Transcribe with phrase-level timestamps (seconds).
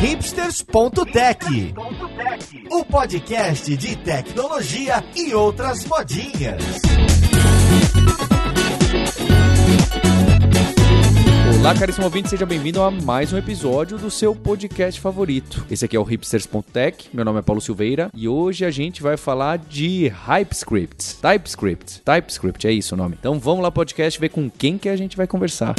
[0.00, 1.74] hipsters.tech,
[2.70, 6.62] o podcast de tecnologia e outras modinhas.
[11.60, 15.66] Olá, caríssimo ouvinte, seja bem-vindo a mais um episódio do seu podcast favorito.
[15.70, 19.18] Esse aqui é o hipsters.tech, meu nome é Paulo Silveira e hoje a gente vai
[19.18, 21.16] falar de HypeScript.
[21.16, 23.16] TypeScript, TypeScript, é isso o nome.
[23.20, 25.74] Então vamos lá podcast ver com quem que a gente vai conversar.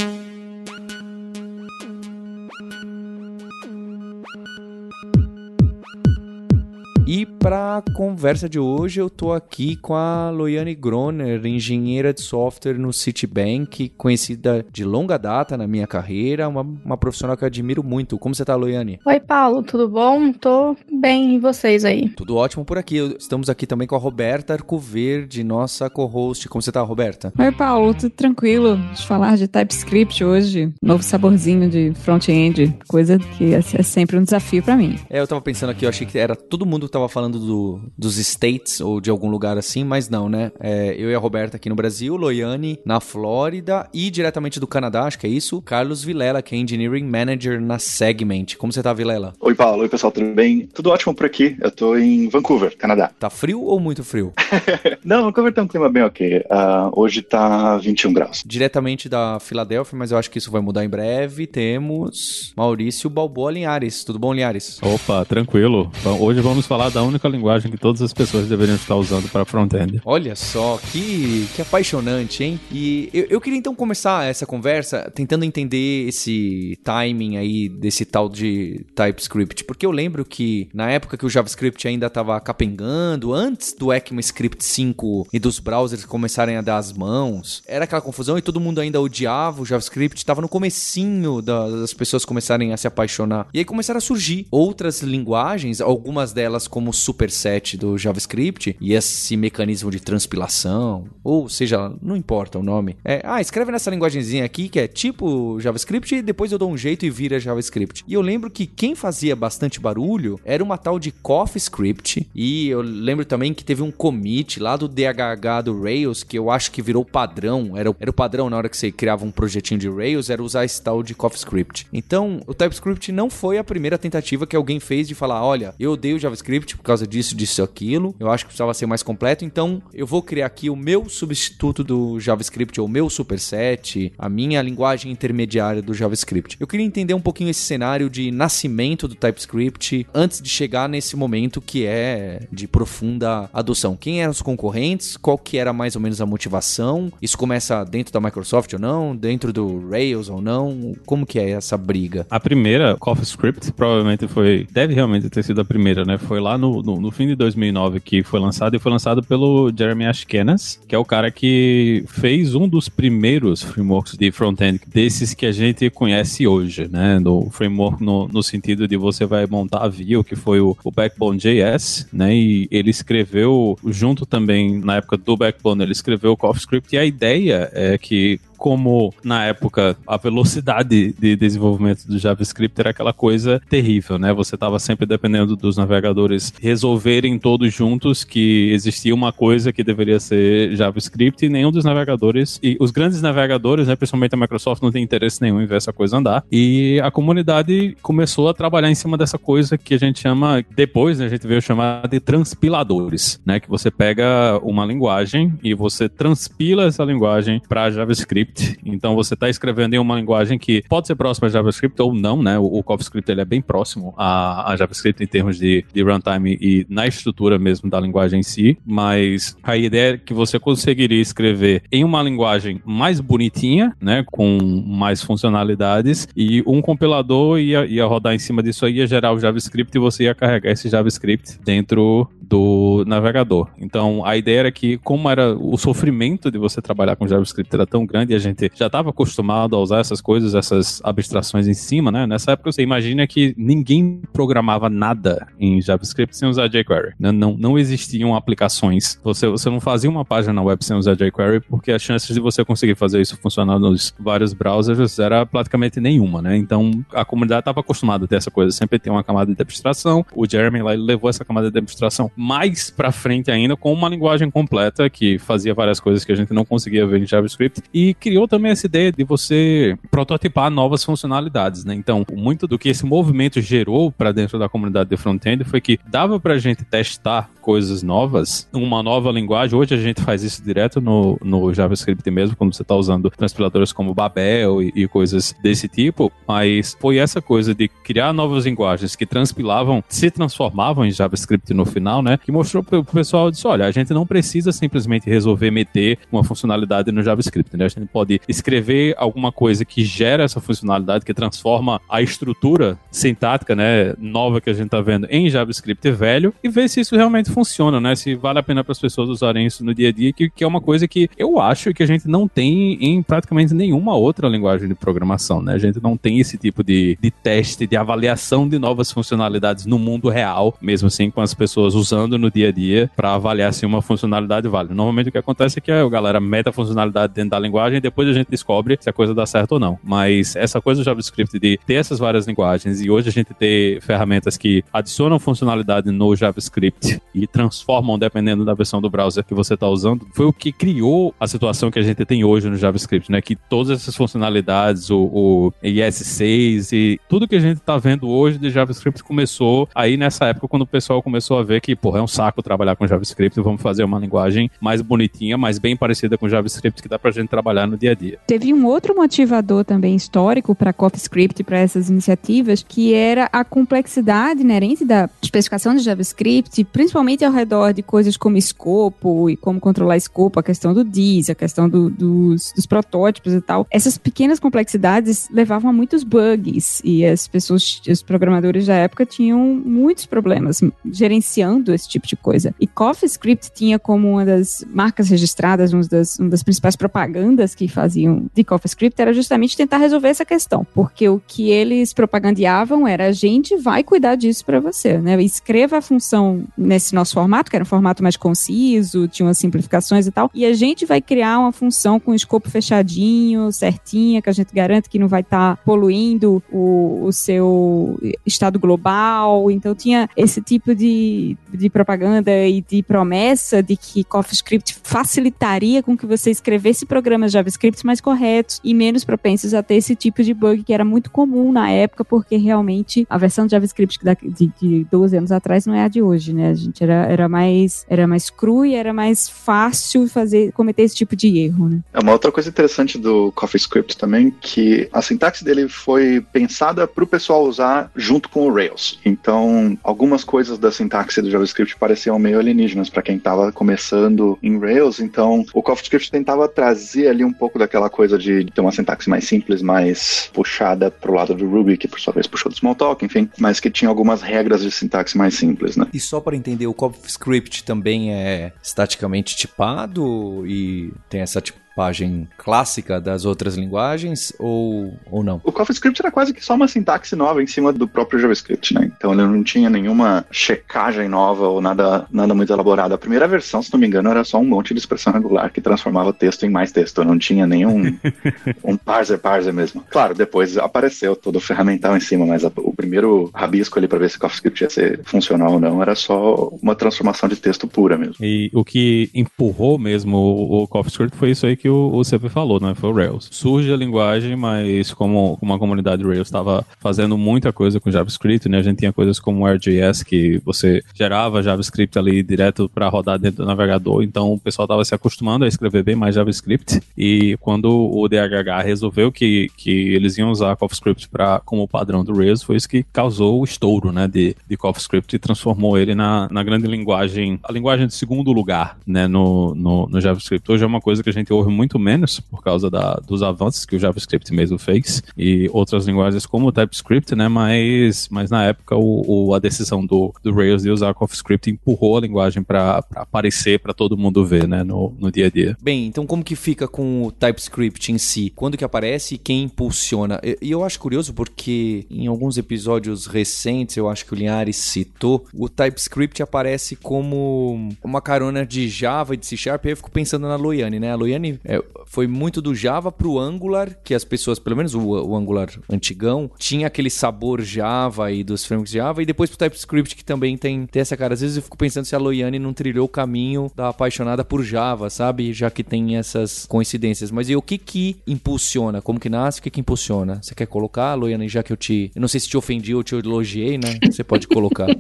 [7.08, 12.22] E para a conversa de hoje, eu tô aqui com a Loiane Groner, engenheira de
[12.22, 17.48] software no Citibank, conhecida de longa data na minha carreira, uma, uma profissional que eu
[17.48, 18.20] admiro muito.
[18.20, 19.00] Como você tá, Loiane?
[19.06, 20.32] Oi, Paulo, tudo bom?
[20.32, 22.10] Tô bem, e vocês aí?
[22.10, 22.98] Tudo ótimo por aqui.
[23.20, 26.48] Estamos aqui também com a Roberta Arcoverde, nossa co-host.
[26.48, 27.34] Como você tá, Roberta?
[27.38, 28.76] Oi, Paulo, tudo tranquilo?
[28.76, 34.62] Vamos falar de TypeScript hoje, novo saborzinho de front-end, coisa que é sempre um desafio
[34.62, 35.00] para mim.
[35.10, 38.18] É, eu tava pensando aqui, eu achei que era todo mundo tava falando do, dos
[38.18, 40.52] States ou de algum lugar assim, mas não, né?
[40.60, 45.04] É, eu e a Roberta aqui no Brasil, Loiane na Flórida e diretamente do Canadá,
[45.04, 48.58] acho que é isso, Carlos Vilela, que é Engineering Manager na Segment.
[48.58, 49.34] Como você tá, Vilela?
[49.40, 49.82] Oi, Paulo.
[49.82, 50.68] Oi, pessoal, tudo bem?
[50.74, 51.56] Tudo ótimo por aqui.
[51.62, 53.12] Eu tô em Vancouver, Canadá.
[53.20, 54.34] Tá frio ou muito frio?
[55.04, 56.40] não, Vancouver tem um clima bem ok.
[56.40, 58.44] Uh, hoje tá 21 graus.
[58.46, 63.52] Diretamente da Filadélfia, mas eu acho que isso vai mudar em breve, temos Maurício Balboa
[63.52, 64.04] Linhares.
[64.04, 64.80] Tudo bom, Linhares?
[64.82, 65.92] Opa, tranquilo.
[66.20, 70.02] Hoje vamos falar da única linguagem que todas as pessoas deveriam estar usando para front-end.
[70.06, 72.60] Olha só, que, que apaixonante, hein?
[72.72, 78.30] E eu, eu queria então começar essa conversa tentando entender esse timing aí desse tal
[78.30, 83.74] de TypeScript, porque eu lembro que na época que o JavaScript ainda estava capengando, antes
[83.74, 88.42] do ECMAScript 5 e dos browsers começarem a dar as mãos, era aquela confusão e
[88.42, 93.48] todo mundo ainda odiava o JavaScript, estava no comecinho das pessoas começarem a se apaixonar.
[93.54, 99.36] E aí começaram a surgir outras linguagens, algumas delas como superset do JavaScript e esse
[99.36, 102.96] mecanismo de transpilação, ou seja, não importa o nome.
[103.04, 106.78] É, ah, escreve nessa linguagemzinha aqui que é tipo JavaScript e depois eu dou um
[106.78, 108.04] jeito e vira JavaScript.
[108.08, 112.82] E eu lembro que quem fazia bastante barulho era uma tal de CoffeeScript e eu
[112.82, 116.82] lembro também que teve um commit lá do DHH do Rails que eu acho que
[116.82, 120.30] virou padrão, era, era o padrão na hora que você criava um projetinho de Rails,
[120.30, 121.88] era usar esse tal de CoffeeScript.
[121.92, 125.92] Então, o TypeScript não foi a primeira tentativa que alguém fez de falar, olha, eu
[125.92, 128.16] odeio JavaScript por causa disso, disso, aquilo.
[128.20, 131.84] Eu acho que precisava ser mais completo, então eu vou criar aqui o meu substituto
[131.84, 136.58] do JavaScript, ou o meu superset, a minha linguagem intermediária do JavaScript.
[136.60, 141.16] Eu queria entender um pouquinho esse cenário de nascimento do TypeScript antes de chegar nesse
[141.16, 143.96] momento que é de profunda adoção.
[143.96, 145.18] Quem eram os concorrentes?
[145.18, 147.12] Qual que era mais ou menos a motivação?
[147.22, 149.16] Isso começa dentro da Microsoft ou não?
[149.16, 150.96] Dentro do Rails ou não?
[151.06, 152.26] Como que é essa briga?
[152.30, 156.18] A primeira, CoffeeScript, provavelmente foi, deve realmente ter sido a primeira, né?
[156.18, 159.72] Foi lá no, no, no fim de 2009 que foi lançado e foi lançado pelo
[159.76, 165.34] Jeremy Ashkenas, que é o cara que fez um dos primeiros frameworks de front-end desses
[165.34, 167.20] que a gente conhece hoje, né?
[167.20, 170.92] No framework no, no sentido de você vai montar a Vue, que foi o, o
[170.92, 172.36] Backbone.js, né?
[172.36, 177.06] E ele escreveu, junto também, na época do Backbone, ele escreveu o CoffeeScript e a
[177.06, 183.60] ideia é que como na época a velocidade de desenvolvimento do JavaScript era aquela coisa
[183.68, 184.32] terrível, né?
[184.32, 190.20] Você estava sempre dependendo dos navegadores resolverem todos juntos que existia uma coisa que deveria
[190.20, 194.92] ser JavaScript e nenhum dos navegadores e os grandes navegadores, né, principalmente a Microsoft, não
[194.92, 196.44] tem interesse nenhum em ver essa coisa andar.
[196.52, 201.18] E a comunidade começou a trabalhar em cima dessa coisa que a gente chama depois,
[201.18, 203.60] né, a gente veio chamar de transpiladores, né?
[203.60, 208.80] Que você pega uma linguagem e você transpila essa linguagem para JavaScript JavaScript.
[208.86, 212.42] Então você está escrevendo em uma linguagem que pode ser próxima a JavaScript ou não,
[212.42, 212.58] né?
[212.60, 216.58] O, o CoffeeScript ele é bem próximo a, a JavaScript em termos de, de runtime
[216.62, 221.22] e na estrutura mesmo da linguagem em si, mas a ideia é que você conseguiria
[221.22, 224.24] escrever em uma linguagem mais bonitinha, né?
[224.32, 229.32] Com mais funcionalidades e um compilador ia, ia rodar em cima disso aí, ia gerar
[229.34, 233.70] o JavaScript e você ia carregar esse JavaScript dentro do navegador.
[233.78, 237.88] Então a ideia era que, como era o sofrimento de você trabalhar com JavaScript era
[237.88, 242.12] tão grande, a gente já estava acostumado a usar essas coisas, essas abstrações em cima,
[242.12, 242.28] né?
[242.28, 247.14] Nessa época você imagina que ninguém programava nada em JavaScript sem usar jQuery.
[247.20, 247.32] Né?
[247.32, 249.20] Não, não existiam aplicações.
[249.24, 252.64] Você, você não fazia uma página web sem usar jQuery, porque as chances de você
[252.66, 256.58] conseguir fazer isso funcionar nos vários browsers era praticamente nenhuma, né?
[256.58, 258.72] Então a comunidade estava acostumada a ter essa coisa.
[258.72, 260.26] Sempre tem uma camada de abstração.
[260.36, 264.50] O Jeremy lá levou essa camada de abstração mais para frente ainda com uma linguagem
[264.50, 268.48] completa que fazia várias coisas que a gente não conseguia ver em JavaScript e criou
[268.48, 271.94] também essa ideia de você prototipar novas funcionalidades, né?
[271.94, 276.00] Então, muito do que esse movimento gerou para dentro da comunidade de front-end foi que
[276.08, 279.78] dava pra gente testar coisas novas, uma nova linguagem.
[279.78, 283.94] Hoje a gente faz isso direto no, no JavaScript mesmo, quando você está usando transpiladores
[283.94, 289.16] como Babel e, e, coisas desse tipo, mas foi essa coisa de criar novas linguagens
[289.16, 292.40] que transpilavam, se transformavam em JavaScript no final, né?
[292.44, 296.44] Que mostrou pro, pro pessoal, disse, olha, a gente não precisa simplesmente resolver meter uma
[296.44, 297.86] funcionalidade no JavaScript, né?
[297.86, 303.76] A gente pode escrever alguma coisa que gera essa funcionalidade, que transforma a estrutura sintática,
[303.76, 307.52] né, nova que a gente está vendo em JavaScript velho e ver se isso realmente
[307.52, 308.16] funciona, né?
[308.16, 310.64] Se vale a pena para as pessoas usarem isso no dia a dia, que, que
[310.64, 314.48] é uma coisa que eu acho que a gente não tem em praticamente nenhuma outra
[314.48, 315.74] linguagem de programação, né?
[315.74, 319.98] A gente não tem esse tipo de, de teste, de avaliação de novas funcionalidades no
[319.98, 323.86] mundo real, mesmo assim com as pessoas usando no dia a dia para avaliar se
[323.86, 324.94] uma funcionalidade vale.
[324.94, 328.28] Normalmente o que acontece é que a galera meta a funcionalidade dentro da linguagem depois
[328.28, 329.98] a gente descobre se a coisa dá certo ou não.
[330.04, 334.02] Mas essa coisa do JavaScript de ter essas várias linguagens e hoje a gente ter
[334.02, 339.76] ferramentas que adicionam funcionalidade no JavaScript e transformam dependendo da versão do browser que você
[339.76, 343.32] está usando, foi o que criou a situação que a gente tem hoje no JavaScript,
[343.32, 343.42] né?
[343.42, 348.58] Que todas essas funcionalidades, o, o IS6 e tudo que a gente está vendo hoje
[348.58, 352.22] de JavaScript começou aí nessa época quando o pessoal começou a ver que, porra, é
[352.22, 356.50] um saco trabalhar com JavaScript, vamos fazer uma linguagem mais bonitinha, mais bem parecida com
[356.50, 358.40] JavaScript que dá pra gente trabalhar no dia a dia.
[358.48, 364.62] Teve um outro motivador também histórico para CoffeeScript, para essas iniciativas, que era a complexidade
[364.62, 370.18] inerente da especificação de JavaScript, principalmente ao redor de coisas como escopo e como controlar
[370.18, 373.86] escopo, a questão do DIS, a questão do, dos, dos, protótipos e tal.
[373.92, 379.60] Essas pequenas complexidades levavam a muitos bugs e as pessoas, os programadores da época tinham
[379.60, 382.74] muitos problemas gerenciando esse tipo de coisa.
[382.80, 387.88] E CoffeeScript tinha como uma das marcas registradas, uma das, uma das principais propagandas que
[387.88, 393.28] faziam de CoffeeScript era justamente tentar resolver essa questão, porque o que eles propagandeavam era
[393.28, 395.42] a gente vai cuidar disso para você, né?
[395.42, 400.28] Escreva a função nesse nosso formato, que era um formato mais conciso, tinha umas simplificações
[400.28, 404.54] e tal, e a gente vai criar uma função com escopo fechadinho, certinha, que a
[404.54, 409.72] gente garante que não vai estar tá poluindo o, o seu estado global.
[409.72, 416.16] Então tinha esse tipo de, de propaganda e de promessa de que CoffeeScript facilitaria com
[416.16, 417.71] que você escrevesse programas JavaScript
[418.04, 421.72] mais corretos e menos propensos a ter esse tipo de bug que era muito comum
[421.72, 426.04] na época, porque realmente a versão de JavaScript de, de 12 anos atrás não é
[426.04, 426.70] a de hoje, né?
[426.70, 431.16] A gente era, era mais era mais cru e era mais fácil fazer cometer esse
[431.16, 432.00] tipo de erro, né?
[432.14, 437.24] É uma outra coisa interessante do CoffeeScript também que a sintaxe dele foi pensada para
[437.24, 439.20] o pessoal usar junto com o Rails.
[439.26, 444.80] Então, algumas coisas da sintaxe do JavaScript pareciam meio alienígenas para quem estava começando em
[444.80, 445.20] Rails.
[445.20, 449.44] Então, o CoffeeScript tentava trazer ali um pouco daquela coisa de ter uma sintaxe mais
[449.44, 453.48] simples, mais puxada pro lado do Ruby, que por sua vez puxou do Smalltalk, enfim,
[453.60, 456.08] mas que tinha algumas regras de sintaxe mais simples, né?
[456.12, 462.48] E só para entender, o CoffeeScript também é estaticamente tipado e tem essa tipo tipagem
[462.58, 465.62] clássica das outras linguagens ou, ou não?
[465.64, 469.12] O CoffeeScript era quase que só uma sintaxe nova em cima do próprio JavaScript, né?
[469.16, 473.14] Então ele não tinha nenhuma checagem nova ou nada, nada muito elaborado.
[473.14, 475.82] A primeira versão, se não me engano, era só um monte de expressão regular que
[475.82, 477.24] transformava texto em mais texto.
[477.24, 478.18] Não tinha nenhum
[478.84, 480.04] um parser parser mesmo.
[480.10, 484.20] Claro, depois apareceu todo o ferramental em cima, mas a, o primeiro rabisco ali para
[484.20, 487.88] ver se o CoffeeScript ia ser funcional ou não era só uma transformação de texto
[487.88, 488.36] pura mesmo.
[488.40, 492.48] E o que empurrou mesmo o, o CoffeeScript foi isso aí que o, o CP
[492.48, 492.94] falou, né?
[492.94, 493.50] Foi o Rails.
[493.50, 498.70] Surge a linguagem, mas como, como a comunidade Rails estava fazendo muita coisa com JavaScript,
[498.70, 498.78] né?
[498.78, 503.40] A gente tinha coisas como o RJS, que você gerava JavaScript ali direto para rodar
[503.40, 507.02] dentro do navegador, então o pessoal estava se acostumando a escrever bem mais JavaScript.
[507.18, 512.38] E quando o DHH resolveu que, que eles iam usar CoffeeScript pra, como padrão do
[512.38, 514.28] Rails, foi isso que causou o estouro, né?
[514.28, 519.00] De, de CoffeeScript e transformou ele na, na grande linguagem, a linguagem de segundo lugar,
[519.08, 519.28] né?
[519.28, 520.72] No, no, no JavaScript.
[520.72, 523.86] Hoje é uma coisa que a gente ouve muito menos por causa da, dos avanços
[523.86, 527.48] que o JavaScript mesmo fez e outras linguagens como o TypeScript, né?
[527.48, 532.18] Mas, mas na época o, o a decisão do, do Rails de usar CoffeeScript empurrou
[532.18, 534.84] a linguagem para aparecer para todo mundo ver, né?
[534.84, 535.78] No, no dia a dia.
[535.82, 538.52] Bem, então como que fica com o TypeScript em si?
[538.56, 540.40] Quando que aparece e quem impulsiona?
[540.62, 545.46] E eu acho curioso porque em alguns episódios recentes, eu acho que o Linhares citou,
[545.54, 549.86] o TypeScript aparece como uma carona de Java e de C Sharp.
[549.86, 551.12] E eu fico pensando na Loiane, né?
[551.12, 555.02] A Loiane é, foi muito do Java pro Angular, que as pessoas, pelo menos o,
[555.02, 560.16] o Angular antigão, tinha aquele sabor Java e dos frameworks Java, e depois pro TypeScript,
[560.16, 561.34] que também tem, tem essa cara.
[561.34, 564.64] Às vezes eu fico pensando se a Loiane não trilhou o caminho da apaixonada por
[564.64, 565.54] Java, sabe?
[565.54, 567.32] Já que tem essas coincidências.
[567.32, 569.02] Mas e o que que impulsiona?
[569.02, 569.60] Como que nasce?
[569.60, 570.40] O que que impulsiona?
[570.42, 572.12] Você quer colocar, Loiane, já que eu te...
[572.16, 574.00] Eu não sei se te ofendi ou te elogiei, né?
[574.06, 574.88] Você pode colocar.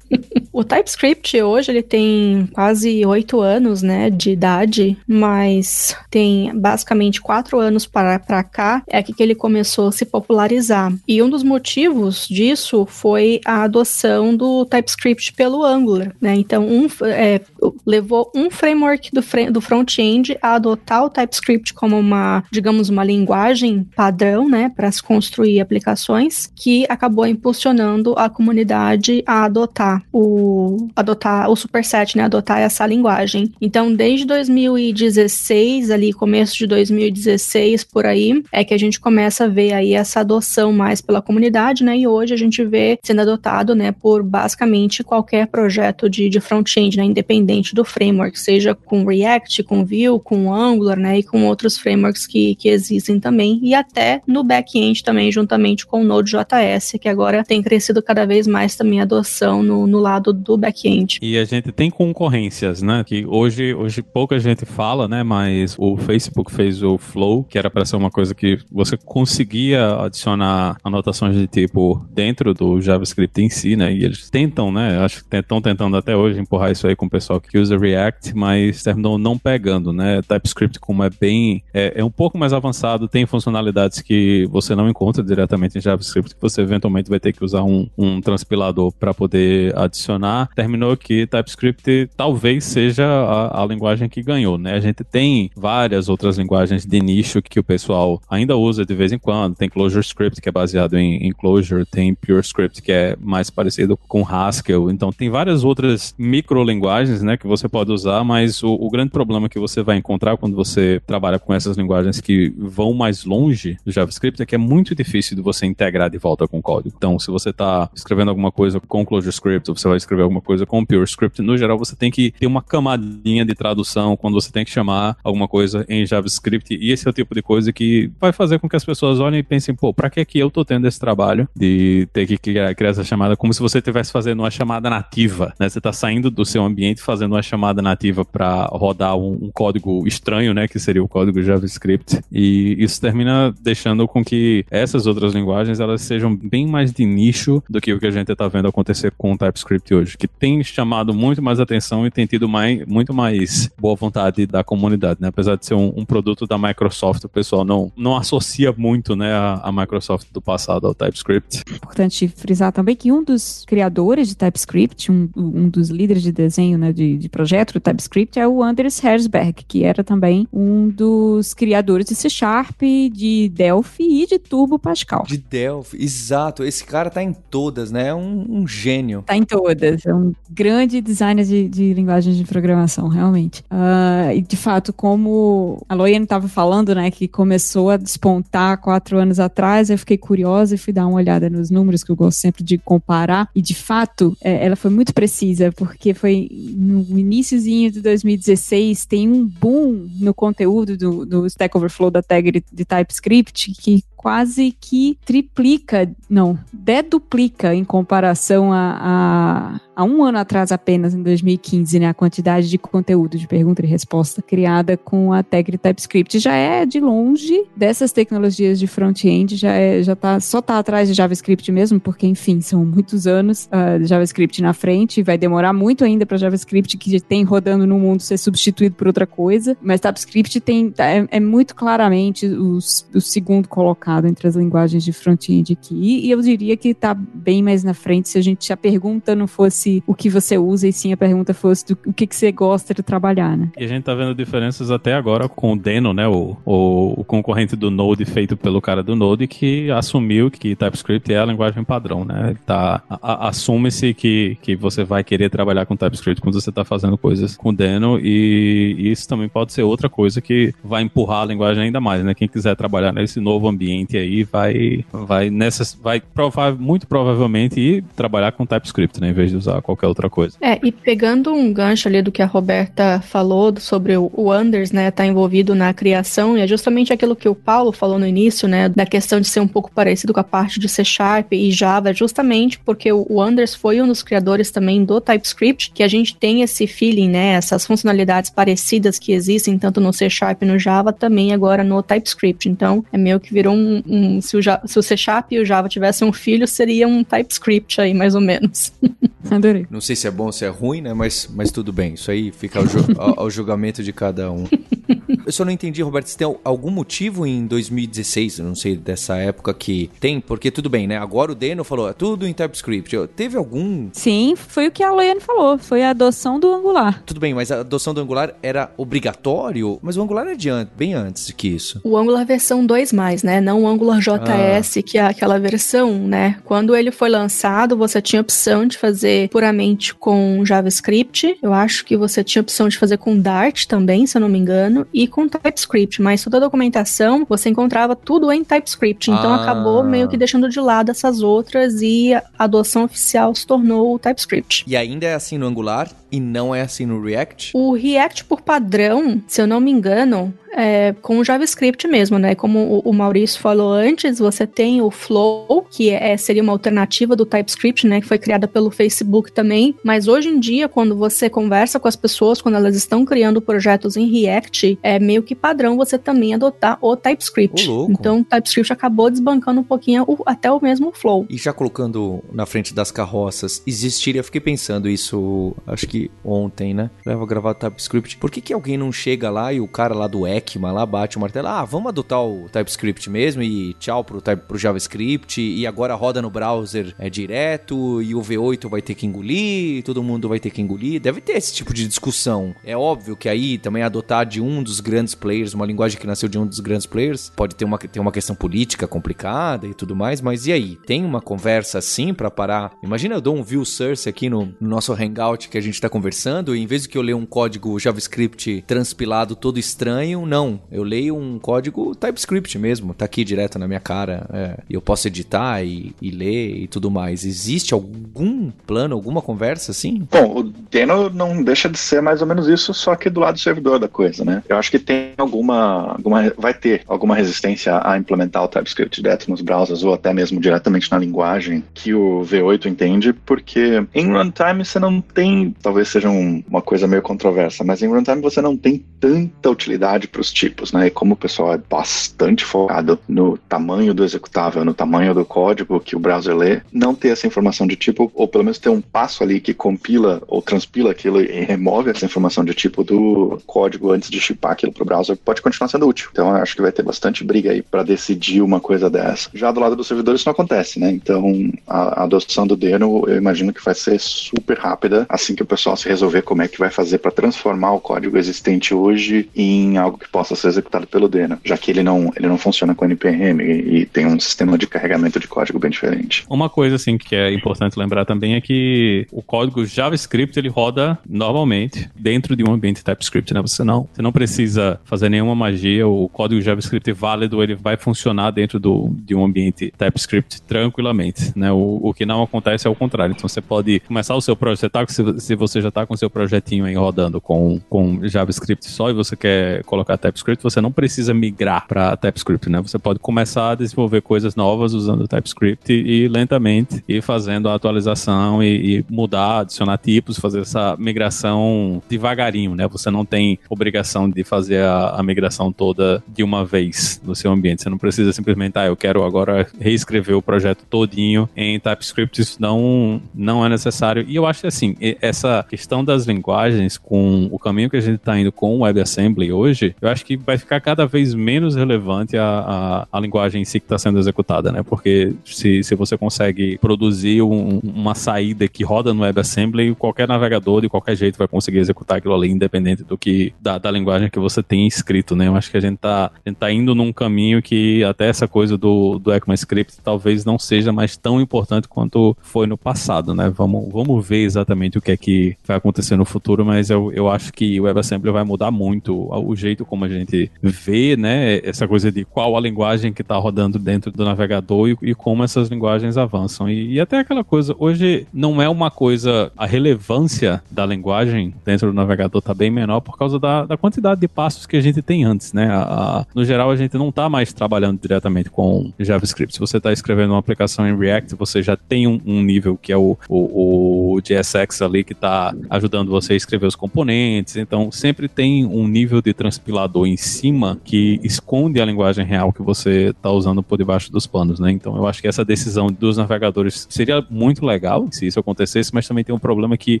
[0.58, 7.58] O TypeScript hoje ele tem quase oito anos, né, de idade, mas tem basicamente quatro
[7.58, 10.92] anos para para cá é que ele começou a se popularizar.
[11.06, 16.34] E um dos motivos disso foi a adoção do TypeScript pelo Angular, né?
[16.34, 17.40] Então um é,
[17.86, 23.86] levou um framework do, do front-end a adotar o TypeScript como uma, digamos, uma linguagem
[23.96, 31.50] padrão, né, para se construir aplicações, que acabou impulsionando a comunidade a adotar o adotar
[31.50, 33.52] o superset, né, adotar essa linguagem.
[33.60, 39.48] Então, desde 2016, ali começo de 2016 por aí, é que a gente começa a
[39.48, 41.96] ver aí essa adoção mais pela comunidade, né?
[41.96, 46.96] E hoje a gente vê sendo adotado, né, por basicamente qualquer projeto de, de front-end,
[46.96, 51.78] né, independente do framework, seja com React, com Vue, com Angular, né, e com outros
[51.78, 57.08] frameworks que, que existem também, e até no back-end também, juntamente com o Node.js, que
[57.08, 61.18] agora tem crescido cada vez mais também a adoção no, no lado do back-end.
[61.22, 65.96] E a gente tem concorrências, né, que hoje, hoje pouca gente fala, né, mas o
[66.08, 71.36] Facebook fez o Flow, que era para ser uma coisa que você conseguia adicionar anotações
[71.36, 75.60] de tipo dentro do JavaScript em si, né, e eles tentam, né, acho que estão
[75.60, 79.36] tentando até hoje empurrar isso aí com o pessoal que usa React, mas terminou não
[79.36, 84.48] pegando, né, TypeScript como é bem, é, é um pouco mais avançado, tem funcionalidades que
[84.50, 88.20] você não encontra diretamente em JavaScript, que você eventualmente vai ter que usar um, um
[88.20, 90.48] transpilador para poder adicionar.
[90.54, 94.74] Terminou que TypeScript talvez seja a, a, linguagem que ganhou, né?
[94.74, 99.10] A gente tem várias outras linguagens de nicho que o pessoal ainda usa de vez
[99.10, 99.56] em quando.
[99.56, 104.22] Tem ClojureScript, que é baseado em, em Clojure, tem PureScript, que é mais parecido com
[104.22, 104.90] Haskell.
[104.90, 109.48] Então, tem várias outras microlinguagens, né, que você pode usar, mas o, o grande problema
[109.48, 113.90] que você vai encontrar quando você trabalha com essas linguagens que vão mais longe do
[113.90, 116.94] JavaScript é que é muito difícil de você integrar de volta com o código.
[116.96, 120.66] Então, se você está escrevendo alguma coisa com ClojureScript, ou você vai escrever alguma coisa
[120.66, 124.64] com PureScript, no geral você tem que ter uma camadinha de tradução quando você tem
[124.64, 128.32] que chamar alguma coisa em JavaScript, e esse é o tipo de coisa que vai
[128.32, 130.86] fazer com que as pessoas olhem e pensem, pô, pra que que eu tô tendo
[130.86, 134.50] esse trabalho de ter que criar, criar essa chamada como se você estivesse fazendo uma
[134.50, 135.68] chamada nativa, né?
[135.68, 140.06] Você tá saindo do seu ambiente fazendo uma chamada nativa para rodar um, um, código
[140.06, 145.34] estranho, né, que seria o código JavaScript, e isso termina deixando com que essas outras
[145.34, 148.68] linguagens elas sejam bem mais de nicho do que o que a gente tá vendo
[148.68, 152.84] acontecer com o TypeScript hoje, que tem chamado muito mais atenção e tem tido mais,
[152.86, 155.28] muito mais boa vontade da comunidade, né?
[155.28, 159.32] Apesar de ser um, um produto da Microsoft, o pessoal não, não associa muito, né,
[159.32, 161.62] a, a, Microsoft do passado ao TypeScript.
[161.72, 166.78] Importante frisar também que um dos criadores de TypeScript, um, um dos líderes de desenho,
[166.78, 171.54] né, de, de projeto do TypeScript é o Anders Herzberg, que era também um dos
[171.54, 172.80] criadores de C Sharp,
[173.12, 175.24] de Delphi e de Turbo Pascal.
[175.26, 176.64] De Delphi, exato.
[176.64, 178.08] Esse cara tá em todas, né?
[178.08, 179.22] É um, um gênio.
[179.26, 180.04] Tá em todas.
[180.06, 183.62] É um grande designer de, de linguagens de programação, realmente.
[183.70, 185.57] Uh, e de fato, como
[185.88, 190.74] a Loiane estava falando, né, que começou a despontar quatro anos atrás, eu fiquei curiosa
[190.74, 193.48] e fui dar uma olhada nos números que eu gosto sempre de comparar.
[193.54, 199.28] E de fato, é, ela foi muito precisa, porque foi no iníciozinho de 2016 tem
[199.28, 205.16] um boom no conteúdo do, do Stack Overflow da tag de, TypeScript que quase que
[205.24, 212.08] triplica, não, deduplica em comparação a, a, a, um ano atrás apenas, em 2015, né,
[212.08, 216.40] a quantidade de conteúdo de pergunta e resposta criada com a tag TypeScript.
[216.40, 221.08] Já é de longe dessas tecnologias de front-end, já é, já tá, só tá atrás
[221.08, 226.02] de JavaScript mesmo, porque enfim, são muitos anos uh, JavaScript na frente, vai demorar muito
[226.02, 230.60] ainda para JavaScript que tem rodando no mundo ser substituído por outra coisa, mas TypeScript
[230.60, 235.74] tem, é, é muito claramente o, o segundo colocado colocado entre as linguagens de front-end
[235.74, 239.34] aqui, e eu diria que está bem mais na frente se a gente a pergunta
[239.34, 242.34] não fosse o que você usa e sim a pergunta fosse do, o que, que
[242.34, 243.70] você gosta de trabalhar, né?
[243.76, 246.26] E a gente tá vendo diferenças até agora com o Deno, né?
[246.26, 251.32] O, o, o concorrente do Node feito pelo cara do Node que assumiu que TypeScript
[251.32, 252.56] é a linguagem padrão, né?
[252.64, 257.56] Tá, assume-se que, que você vai querer trabalhar com TypeScript quando você tá fazendo coisas
[257.56, 261.84] com Deno e, e isso também pode ser outra coisa que vai empurrar a linguagem
[261.84, 262.34] ainda mais, né?
[262.34, 268.04] Quem quiser trabalhar nesse novo ambiente aí vai, vai, nessas, vai provar, muito provavelmente ir
[268.14, 269.30] trabalhar com TypeScript, né?
[269.30, 270.56] Em vez de usar qualquer outra coisa.
[270.60, 275.10] É, e pegando um gancho ali do que a Roberta falou sobre o Anders, né?
[275.10, 278.88] Tá envolvido na criação e é justamente aquilo que o Paulo falou no início, né?
[278.88, 282.12] Da questão de ser um pouco parecido com a parte de C Sharp e Java,
[282.12, 286.62] justamente porque o Anders foi um dos criadores também do TypeScript, que a gente tem
[286.62, 287.52] esse feeling, né?
[287.52, 292.02] Essas funcionalidades parecidas que existem tanto no C Sharp e no Java, também agora no
[292.02, 292.68] TypeScript.
[292.68, 293.87] Então, é meio que virou um.
[294.06, 297.24] Um se, o, se o C Sharp e o Java tivessem um filho, seria um
[297.24, 298.92] TypeScript aí, mais ou menos.
[299.50, 299.86] Adorei.
[299.90, 301.14] Não sei se é bom ou se é ruim, né?
[301.14, 302.14] Mas, mas tudo bem.
[302.14, 304.66] Isso aí fica ao, ju ao, ao julgamento de cada um.
[305.44, 309.36] Eu só não entendi, Roberto, se tem algum motivo em 2016, eu não sei, dessa
[309.36, 311.18] época que tem, porque tudo bem, né?
[311.18, 313.16] Agora o Deno falou, é tudo em TypeScript.
[313.34, 314.08] Teve algum...
[314.12, 317.22] Sim, foi o que a Loiane falou, foi a adoção do Angular.
[317.24, 319.98] Tudo bem, mas a adoção do Angular era obrigatório?
[320.02, 322.00] Mas o Angular é de bem antes que isso.
[322.04, 323.60] O Angular versão 2+, né?
[323.60, 325.02] Não o Angular JS, ah.
[325.02, 326.56] que é aquela versão, né?
[326.64, 331.58] Quando ele foi lançado, você tinha opção de fazer puramente com JavaScript.
[331.62, 334.58] Eu acho que você tinha opção de fazer com Dart também, se eu não me
[334.58, 339.62] engano e com TypeScript, mas toda a documentação você encontrava tudo em TypeScript, então ah.
[339.62, 344.18] acabou meio que deixando de lado essas outras e a adoção oficial se tornou o
[344.20, 344.84] TypeScript.
[344.86, 347.72] E ainda é assim no Angular e não é assim no React?
[347.74, 352.54] O React por padrão, se eu não me engano, é, com o JavaScript mesmo, né?
[352.54, 357.46] Como o, Maurício falou antes, você tem o Flow, que é, seria uma alternativa do
[357.46, 358.20] TypeScript, né?
[358.20, 359.94] Que foi criada pelo Facebook também.
[360.04, 364.16] Mas hoje em dia, quando você conversa com as pessoas, quando elas estão criando projetos
[364.16, 367.88] em React, é meio que padrão você também adotar o TypeScript.
[367.88, 371.46] Oh, então, o TypeScript acabou desbancando um pouquinho o, até o mesmo Flow.
[371.48, 376.92] E já colocando na frente das carroças, existiria, eu fiquei pensando isso, acho que ontem,
[376.92, 377.10] né?
[377.24, 378.36] Leva gravar TypeScript.
[378.36, 381.38] Por que, que alguém não chega lá e o cara lá do ECMA lá bate
[381.38, 381.68] o martelo?
[381.68, 386.50] Ah, vamos adotar o TypeScript mesmo e tchau pro, pro JavaScript e agora roda no
[386.50, 390.82] browser é direto e o V8 vai ter que engolir, todo mundo vai ter que
[390.82, 391.18] engolir.
[391.18, 392.74] Deve ter esse tipo de discussão.
[392.84, 396.48] É óbvio que aí também adotar de um dos grandes players, uma linguagem que nasceu
[396.48, 400.14] de um dos grandes players, pode ter uma, ter uma questão política complicada e tudo
[400.14, 400.98] mais, mas e aí?
[401.06, 402.92] Tem uma conversa assim para parar?
[403.02, 406.08] Imagina eu dou um view source aqui no, no nosso Hangout que a gente tá
[406.08, 410.80] conversando e em vez de que eu ler um código JavaScript transpilado todo estranho, não.
[410.90, 414.46] Eu leio um código TypeScript mesmo, tá aqui direto na minha cara.
[414.52, 417.44] É, eu posso editar e, e, ler e tudo mais.
[417.44, 420.26] Existe algum plano, alguma conversa assim?
[420.30, 423.54] Bom, o Deno não deixa de ser mais ou menos isso, só que do lado
[423.54, 424.62] do servidor da coisa, né?
[424.68, 429.50] Eu acho que tem alguma, alguma vai ter alguma resistência a implementar o TypeScript direto
[429.50, 434.84] nos browsers ou até mesmo diretamente na linguagem que o V8 entende, porque em runtime
[434.84, 438.76] você não tem, talvez seja um, uma coisa meio controversa, mas em runtime você não
[438.76, 441.06] tem tanta utilidade para os tipos, né?
[441.06, 446.00] E como o pessoal é bastante focado no tamanho do executável, no tamanho do código
[446.00, 449.00] que o browser lê, não ter essa informação de tipo, ou pelo menos ter um
[449.00, 454.12] passo ali que compila ou transpila aquilo e remove essa informação de tipo do código
[454.12, 456.28] antes de chipar aquilo para o browser, pode continuar sendo útil.
[456.32, 459.50] Então acho que vai ter bastante briga aí para decidir uma coisa dessa.
[459.52, 461.10] Já do lado do servidor isso não acontece, né?
[461.10, 465.62] Então a, a adoção do Deno eu imagino que vai ser super rápida assim que
[465.62, 469.48] o pessoal se resolver como é que vai fazer para transformar o código existente hoje
[469.54, 472.94] em algo que possa ser executado pelo Deno, já que ele não, ele não funciona
[472.94, 476.44] com NPM e, e tem um sistema de carregamento de código bem diferente.
[476.48, 481.18] Uma coisa assim que é importante lembrar também é que o código JavaScript ele roda
[481.28, 483.60] normalmente dentro de um ambiente TypeScript, né?
[483.62, 484.67] Você não, você não precisa
[485.04, 489.92] fazer nenhuma magia, o código JavaScript válido ele vai funcionar dentro do, de um ambiente
[489.96, 491.70] TypeScript tranquilamente, né?
[491.72, 493.32] O, o que não acontece é o contrário.
[493.32, 496.16] Então você pode começar o seu projeto, tá, se, se você já está com o
[496.16, 500.92] seu projetinho aí rodando com, com JavaScript só e você quer colocar TypeScript, você não
[500.92, 502.80] precisa migrar para TypeScript, né?
[502.80, 508.62] Você pode começar a desenvolver coisas novas usando TypeScript e, lentamente ir fazendo a atualização
[508.62, 512.86] e, e, mudar, adicionar tipos, fazer essa migração devagarinho, né?
[512.88, 517.52] Você não tem obrigação de fazer a, a migração toda de uma vez no seu
[517.52, 517.82] ambiente.
[517.82, 522.40] Você não precisa simplesmente, ah, eu quero agora reescrever o projeto todinho em TypeScript.
[522.40, 524.24] Isso não, não é necessário.
[524.26, 528.16] E eu acho que, assim, essa questão das linguagens com o caminho que a gente
[528.16, 532.36] está indo com o WebAssembly hoje, eu acho que vai ficar cada vez menos relevante
[532.36, 534.82] a, a, a linguagem em si que está sendo executada, né?
[534.82, 540.80] Porque se, se você consegue produzir um, uma saída que roda no WebAssembly, qualquer navegador
[540.80, 544.37] de qualquer jeito vai conseguir executar aquilo ali, independente do que da, da linguagem que
[544.38, 545.48] você tem escrito, né?
[545.48, 548.46] Eu acho que a gente está a gente tá indo num caminho que até essa
[548.46, 553.50] coisa do, do ECMAScript talvez não seja mais tão importante quanto foi no passado, né?
[553.50, 557.28] Vamos, vamos ver exatamente o que é que vai acontecer no futuro, mas eu, eu
[557.28, 561.58] acho que o WebAssembly vai mudar muito o jeito como a gente vê, né?
[561.64, 565.42] Essa coisa de qual a linguagem que está rodando dentro do navegador e, e como
[565.44, 566.68] essas linguagens avançam.
[566.68, 571.88] E, e, até aquela coisa, hoje não é uma coisa, a relevância da linguagem dentro
[571.88, 575.02] do navegador está bem menor por causa da, da quantidade de passos que a gente
[575.02, 575.68] tem antes, né?
[575.68, 579.54] A, a, no geral, a gente não está mais trabalhando diretamente com JavaScript.
[579.54, 582.92] Se você está escrevendo uma aplicação em React, você já tem um, um nível que
[582.92, 587.56] é o, o, o JSX ali que está ajudando você a escrever os componentes.
[587.56, 592.62] Então, sempre tem um nível de transpilador em cima que esconde a linguagem real que
[592.62, 594.70] você está usando por debaixo dos panos, né?
[594.70, 599.06] Então, eu acho que essa decisão dos navegadores seria muito legal se isso acontecesse, mas
[599.06, 600.00] também tem um problema que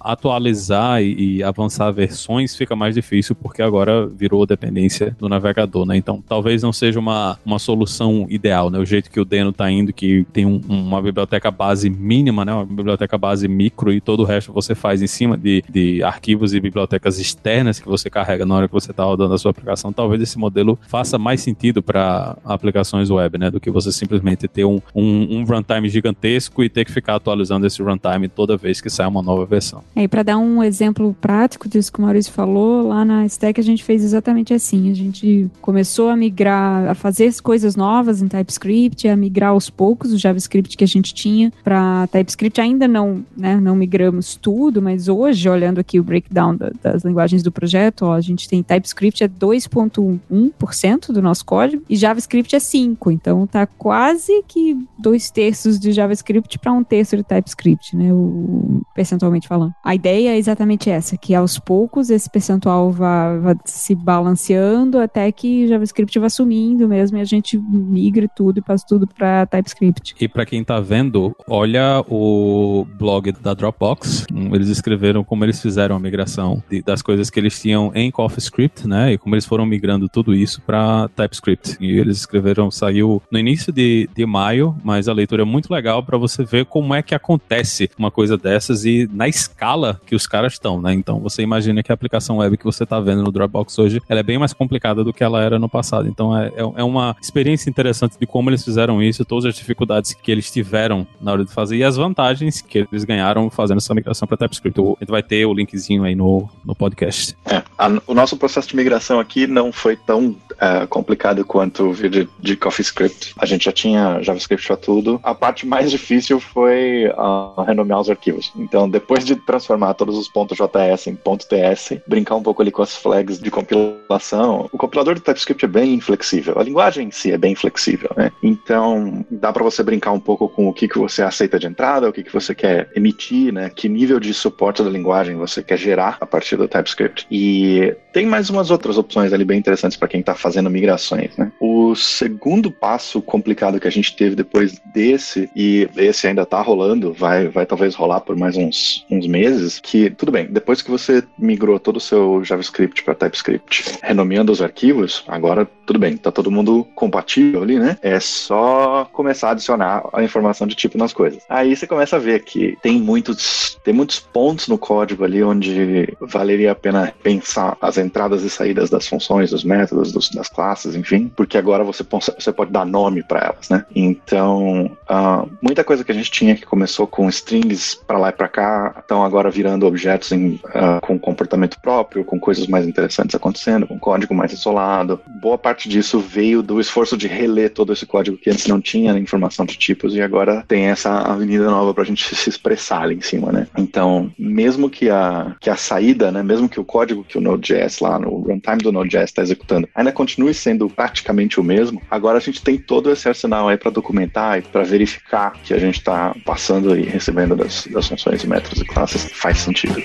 [0.00, 5.96] atualizar e, e avançar versões fica mais difícil porque agora virou dependência do navegador, né?
[5.96, 8.78] Então, talvez não seja uma, uma solução ideal, né?
[8.78, 12.52] O jeito que o Deno está indo, que tem um, uma biblioteca base mínima, né?
[12.52, 16.54] Uma biblioteca base micro e todo o resto você faz em cima de, de arquivos
[16.54, 19.92] e bibliotecas externas que você carrega na hora que você está rodando a sua aplicação.
[19.92, 23.50] Talvez esse modelo faça mais sentido para aplicações web, né?
[23.50, 27.66] Do que você simplesmente ter um, um, um, runtime gigantesco e ter que ficar atualizando
[27.66, 29.82] esse runtime toda vez que sai uma nova versão.
[29.94, 33.60] É, e para dar um exemplo prático disso que o Maurício falou, lá na Stack
[33.60, 34.90] a gente fez exatamente assim.
[34.90, 40.12] A gente começou a migrar, a fazer coisas novas em TypeScript, a migrar aos poucos
[40.12, 42.60] o JavaScript que a gente tinha para TypeScript.
[42.60, 47.42] Ainda não, né, não migramos tudo, mas hoje, olhando aqui o breakdown da, das linguagens
[47.42, 52.60] do projeto, ó, a gente tem TypeScript é 2.1% do nosso código e JavaScript é
[52.60, 53.10] 5.
[53.10, 58.82] Então tá quase que dois terços de JavaScript para um terço de TypeScript, né, o,
[58.94, 59.72] percentualmente falando.
[59.84, 63.54] A ideia é exatamente essa, que aos poucos esse percentual vá, vá
[63.92, 68.86] se balanceando até que JavaScript vá sumindo mesmo e a gente migre tudo e passe
[68.86, 70.14] tudo para TypeScript.
[70.20, 74.26] E para quem tá vendo, olha o blog da Dropbox.
[74.52, 79.12] Eles escreveram como eles fizeram a migração das coisas que eles tinham em CoffeeScript, né?
[79.12, 81.76] E como eles foram migrando tudo isso para TypeScript.
[81.80, 86.02] E eles escreveram, saiu no início de, de maio, mas a leitura é muito legal
[86.02, 90.26] para você ver como é que acontece uma coisa dessas e na escala que os
[90.26, 90.94] caras estão, né?
[90.94, 94.20] Então você imagina que a aplicação web que você tá vendo no Dropbox hoje, ela
[94.20, 96.08] é bem mais complicada do que ela era no passado.
[96.08, 100.14] Então é, é, é uma experiência interessante de como eles fizeram isso, todas as dificuldades
[100.14, 103.94] que eles tiveram na hora de fazer e as vantagens que eles ganharam fazendo essa
[103.94, 104.80] migração para TypeScript.
[104.80, 107.36] A gente vai ter o linkzinho aí no, no podcast.
[107.46, 111.92] É, a, o nosso processo de migração aqui não foi tão é, complicado quanto o
[111.92, 113.34] vídeo de CoffeeScript.
[113.38, 115.20] A gente já tinha JavaScript para tudo.
[115.22, 118.52] A parte mais difícil foi uh, renomear os arquivos.
[118.56, 122.82] Então, depois de transformar todos os pontos .js em .ts, brincar um pouco ali com
[122.82, 126.58] as flags de compilação, o compilador do TypeScript é bem flexível.
[126.58, 128.30] A linguagem em si é bem flexível, né?
[128.42, 132.08] Então, dá para você brincar um pouco com o que, que você aceita de entrada,
[132.08, 133.70] o que, que você quer emitir, né?
[133.70, 137.26] Que nível de suporte da linguagem você quer gerar a partir do TypeScript.
[137.30, 141.50] E tem mais umas outras opções ali bem interessantes para quem está fazendo migrações, né?
[141.60, 147.12] O segundo passo complicado que a gente teve depois desse, e esse ainda está rolando,
[147.12, 151.22] vai, vai talvez rolar por mais uns, uns meses, que, tudo bem, depois que você
[151.38, 153.61] migrou todo o seu JavaScript para TypeScript,
[154.02, 157.96] renomeando os arquivos, agora tudo bem, tá todo mundo compatível ali, né?
[158.02, 161.42] É só começar a adicionar a informação de tipo nas coisas.
[161.48, 166.16] Aí você começa a ver que tem muitos, tem muitos pontos no código ali onde
[166.20, 170.94] valeria a pena pensar as entradas e saídas das funções, dos métodos, dos, das classes,
[170.94, 172.04] enfim, porque agora você,
[172.38, 173.84] você pode dar nome para elas, né?
[173.94, 178.32] Então, uh, muita coisa que a gente tinha que começou com strings para lá e
[178.32, 183.34] para cá, estão agora virando objetos em, uh, com comportamento próprio, com coisas mais interessantes
[183.42, 185.20] acontecendo, com código mais isolado.
[185.40, 189.18] Boa parte disso veio do esforço de reler todo esse código que antes não tinha
[189.18, 193.16] informação de tipos e agora tem essa avenida nova para a gente se expressar ali
[193.16, 193.66] em cima, né?
[193.76, 197.98] Então, mesmo que a, que a saída, né, mesmo que o código que o Node.js
[198.00, 202.40] lá no runtime do Node.js está executando ainda continue sendo praticamente o mesmo, agora a
[202.40, 206.34] gente tem todo esse arsenal aí para documentar e para verificar que a gente está
[206.44, 210.02] passando e recebendo das, das funções, métodos e classes faz sentido.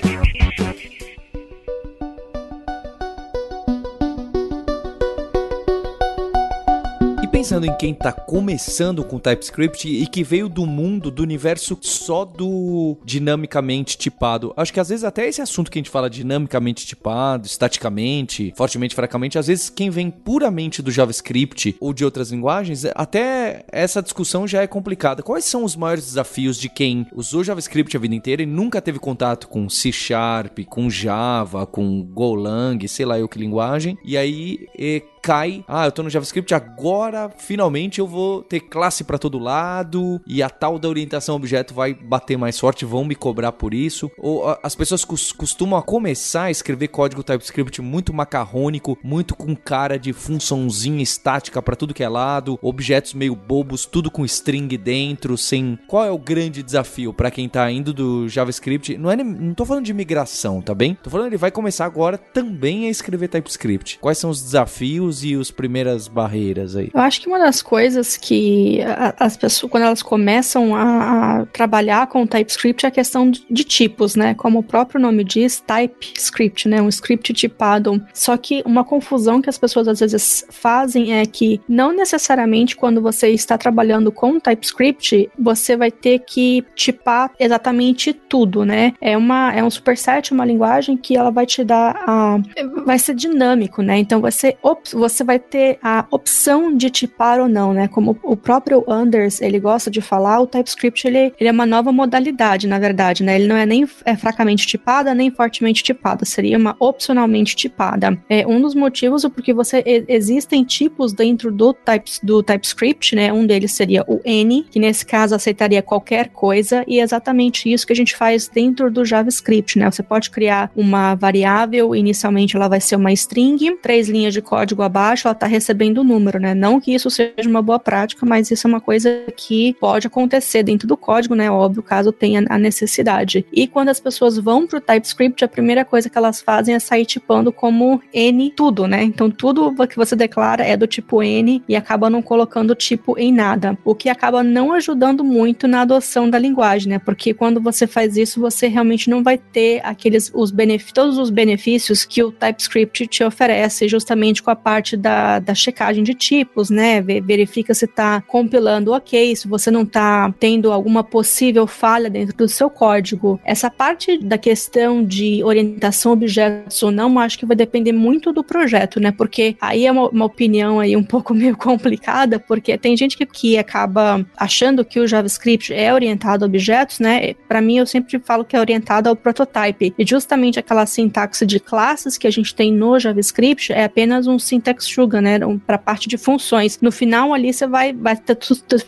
[7.48, 12.22] Pensando em quem tá começando com TypeScript e que veio do mundo, do universo só
[12.22, 14.52] do dinamicamente tipado.
[14.54, 18.94] Acho que às vezes até esse assunto que a gente fala dinamicamente tipado, estaticamente, fortemente,
[18.94, 24.46] fracamente, às vezes quem vem puramente do JavaScript ou de outras linguagens, até essa discussão
[24.46, 25.22] já é complicada.
[25.22, 28.98] Quais são os maiores desafios de quem usou JavaScript a vida inteira e nunca teve
[28.98, 34.68] contato com C Sharp, com Java, com Golang, sei lá eu que linguagem, e aí
[34.78, 39.38] e cai, ah, eu tô no JavaScript, agora finalmente eu vou ter classe para todo
[39.38, 43.74] lado e a tal da orientação objeto vai bater mais forte, vão me cobrar por
[43.74, 44.10] isso.
[44.16, 50.14] Ou as pessoas costumam começar a escrever código TypeScript muito macarrônico, muito com cara de
[50.14, 55.78] funçãozinha estática para tudo que é lado, objetos meio bobos, tudo com string dentro, sem.
[55.86, 58.96] Qual é o grande desafio para quem tá indo do JavaScript?
[58.96, 60.94] Não é, não tô falando de migração, tá bem?
[61.02, 63.98] Tô falando ele vai começar agora também a escrever TypeScript.
[64.00, 66.90] Quais são os desafios e as primeiras barreiras aí?
[66.92, 68.80] Eu acho que uma das coisas que
[69.18, 73.64] as pessoas, quando elas começam a, a trabalhar com o TypeScript, é a questão de
[73.64, 74.34] tipos, né?
[74.34, 76.80] Como o próprio nome diz, TypeScript, né?
[76.80, 78.02] Um script tipado.
[78.12, 83.00] Só que uma confusão que as pessoas às vezes fazem é que não necessariamente quando
[83.00, 88.94] você está trabalhando com TypeScript, você vai ter que tipar exatamente tudo, né?
[89.00, 92.38] É, uma, é um superset, uma linguagem que ela vai te dar a.
[92.84, 93.98] Vai ser dinâmico, né?
[93.98, 94.56] Então vai ser
[94.98, 97.88] você vai ter a opção de tipar ou não, né?
[97.88, 101.92] Como o próprio Anders, ele gosta de falar, o TypeScript, ele, ele é uma nova
[101.92, 103.36] modalidade, na verdade, né?
[103.36, 108.18] Ele não é nem é fracamente tipada, nem fortemente tipada, seria uma opcionalmente tipada.
[108.28, 113.32] É um dos motivos é porque você existem tipos dentro do, types, do TypeScript, né?
[113.32, 117.86] Um deles seria o N, que nesse caso aceitaria qualquer coisa, e é exatamente isso
[117.86, 119.90] que a gente faz dentro do JavaScript, né?
[119.90, 124.82] Você pode criar uma variável, inicialmente ela vai ser uma string, três linhas de código
[124.88, 126.54] abaixo, ela está recebendo o número, né?
[126.54, 130.62] Não que isso seja uma boa prática, mas isso é uma coisa que pode acontecer
[130.62, 131.50] dentro do código, né?
[131.50, 133.46] Óbvio, caso tenha a necessidade.
[133.52, 136.78] E quando as pessoas vão para o TypeScript, a primeira coisa que elas fazem é
[136.78, 139.02] sair tipando como N tudo, né?
[139.02, 143.32] Então tudo que você declara é do tipo N e acaba não colocando tipo em
[143.32, 146.98] nada, o que acaba não ajudando muito na adoção da linguagem, né?
[146.98, 151.30] Porque quando você faz isso, você realmente não vai ter aqueles os benefícios, todos os
[151.30, 156.14] benefícios que o TypeScript te oferece, justamente com a parte parte da, da checagem de
[156.14, 157.00] tipos, né?
[157.00, 162.48] Verifica se está compilando ok, se você não está tendo alguma possível falha dentro do
[162.48, 163.40] seu código.
[163.44, 168.32] Essa parte da questão de orientação a objetos ou não, acho que vai depender muito
[168.32, 169.10] do projeto, né?
[169.10, 173.26] Porque aí é uma, uma opinião aí um pouco meio complicada, porque tem gente que,
[173.26, 177.34] que acaba achando que o JavaScript é orientado a objetos, né?
[177.48, 179.92] Para mim, eu sempre falo que é orientado ao prototype.
[179.98, 184.38] E justamente aquela sintaxe de classes que a gente tem no JavaScript é apenas um
[184.38, 185.38] sintaxe sugar, né?
[185.66, 186.78] Para a parte de funções.
[186.80, 188.38] No final ali você vai vai, ter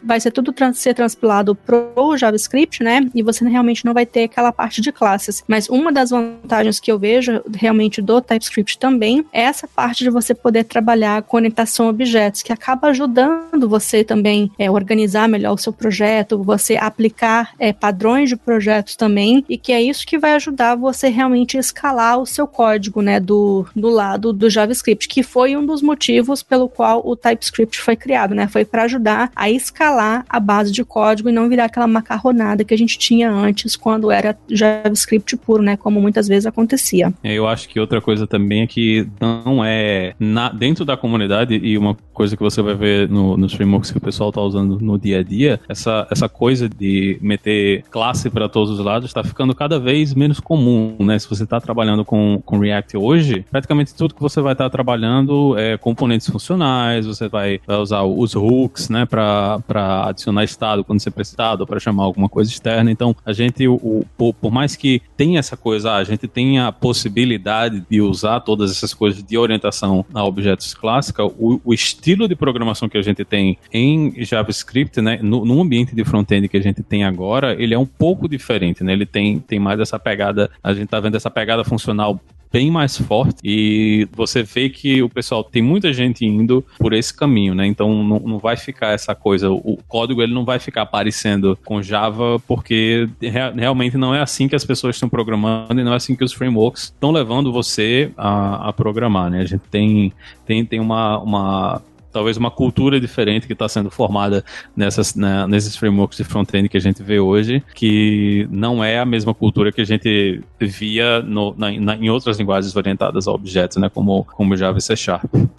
[0.02, 3.08] vai ser tudo trans, ser transpilado pro JavaScript, né?
[3.14, 5.44] E você realmente não vai ter aquela parte de classes.
[5.46, 10.10] Mas uma das vantagens que eu vejo realmente do TypeScript também é essa parte de
[10.10, 15.54] você poder trabalhar com orientação a objetos, que acaba ajudando você também é, organizar melhor
[15.54, 20.18] o seu projeto, você aplicar é, padrões de projetos também, e que é isso que
[20.18, 23.20] vai ajudar você realmente escalar o seu código, né?
[23.20, 27.96] Do, do lado do JavaScript, que foi um dos motivos pelo qual o TypeScript foi
[27.96, 28.46] criado, né?
[28.48, 32.74] Foi para ajudar a escalar a base de código e não virar aquela macarronada que
[32.74, 35.76] a gente tinha antes quando era JavaScript puro, né?
[35.76, 37.12] Como muitas vezes acontecia.
[37.22, 41.54] É, eu acho que outra coisa também é que não é na, dentro da comunidade
[41.54, 44.78] e uma coisa que você vai ver no, nos frameworks que o pessoal está usando
[44.78, 49.24] no dia a dia, essa, essa coisa de meter classe para todos os lados está
[49.24, 51.18] ficando cada vez menos comum, né?
[51.18, 54.70] Se você está trabalhando com, com React hoje, praticamente tudo que você vai estar tá
[54.70, 59.60] trabalhando é, componentes funcionais, você vai, vai usar os hooks, né, para
[60.06, 62.90] adicionar estado quando você precisar, ou para chamar alguma coisa externa.
[62.90, 66.72] Então, a gente, o, o, por mais que tenha essa coisa, a gente tenha a
[66.72, 72.34] possibilidade de usar todas essas coisas de orientação a objetos clássica, o, o estilo de
[72.34, 76.62] programação que a gente tem em JavaScript, né, no, no ambiente de front-end que a
[76.62, 78.92] gente tem agora, ele é um pouco diferente, né?
[78.92, 82.20] Ele tem, tem mais essa pegada, a gente tá vendo essa pegada funcional
[82.52, 87.14] bem mais forte e você vê que o pessoal tem muita gente indo por esse
[87.14, 87.66] caminho, né?
[87.66, 91.82] Então não, não vai ficar essa coisa, o código ele não vai ficar aparecendo com
[91.82, 95.96] Java porque re realmente não é assim que as pessoas estão programando e não é
[95.96, 99.40] assim que os frameworks estão levando você a, a programar, né?
[99.40, 100.12] A gente tem,
[100.44, 101.82] tem, tem uma, uma
[102.12, 104.44] talvez uma cultura diferente que está sendo formada
[104.76, 109.04] nessas, né, nesses frameworks de front-end que a gente vê hoje, que não é a
[109.04, 113.76] mesma cultura que a gente via no, na, na, em outras linguagens orientadas a objetos,
[113.76, 114.94] né, como, como Java e C.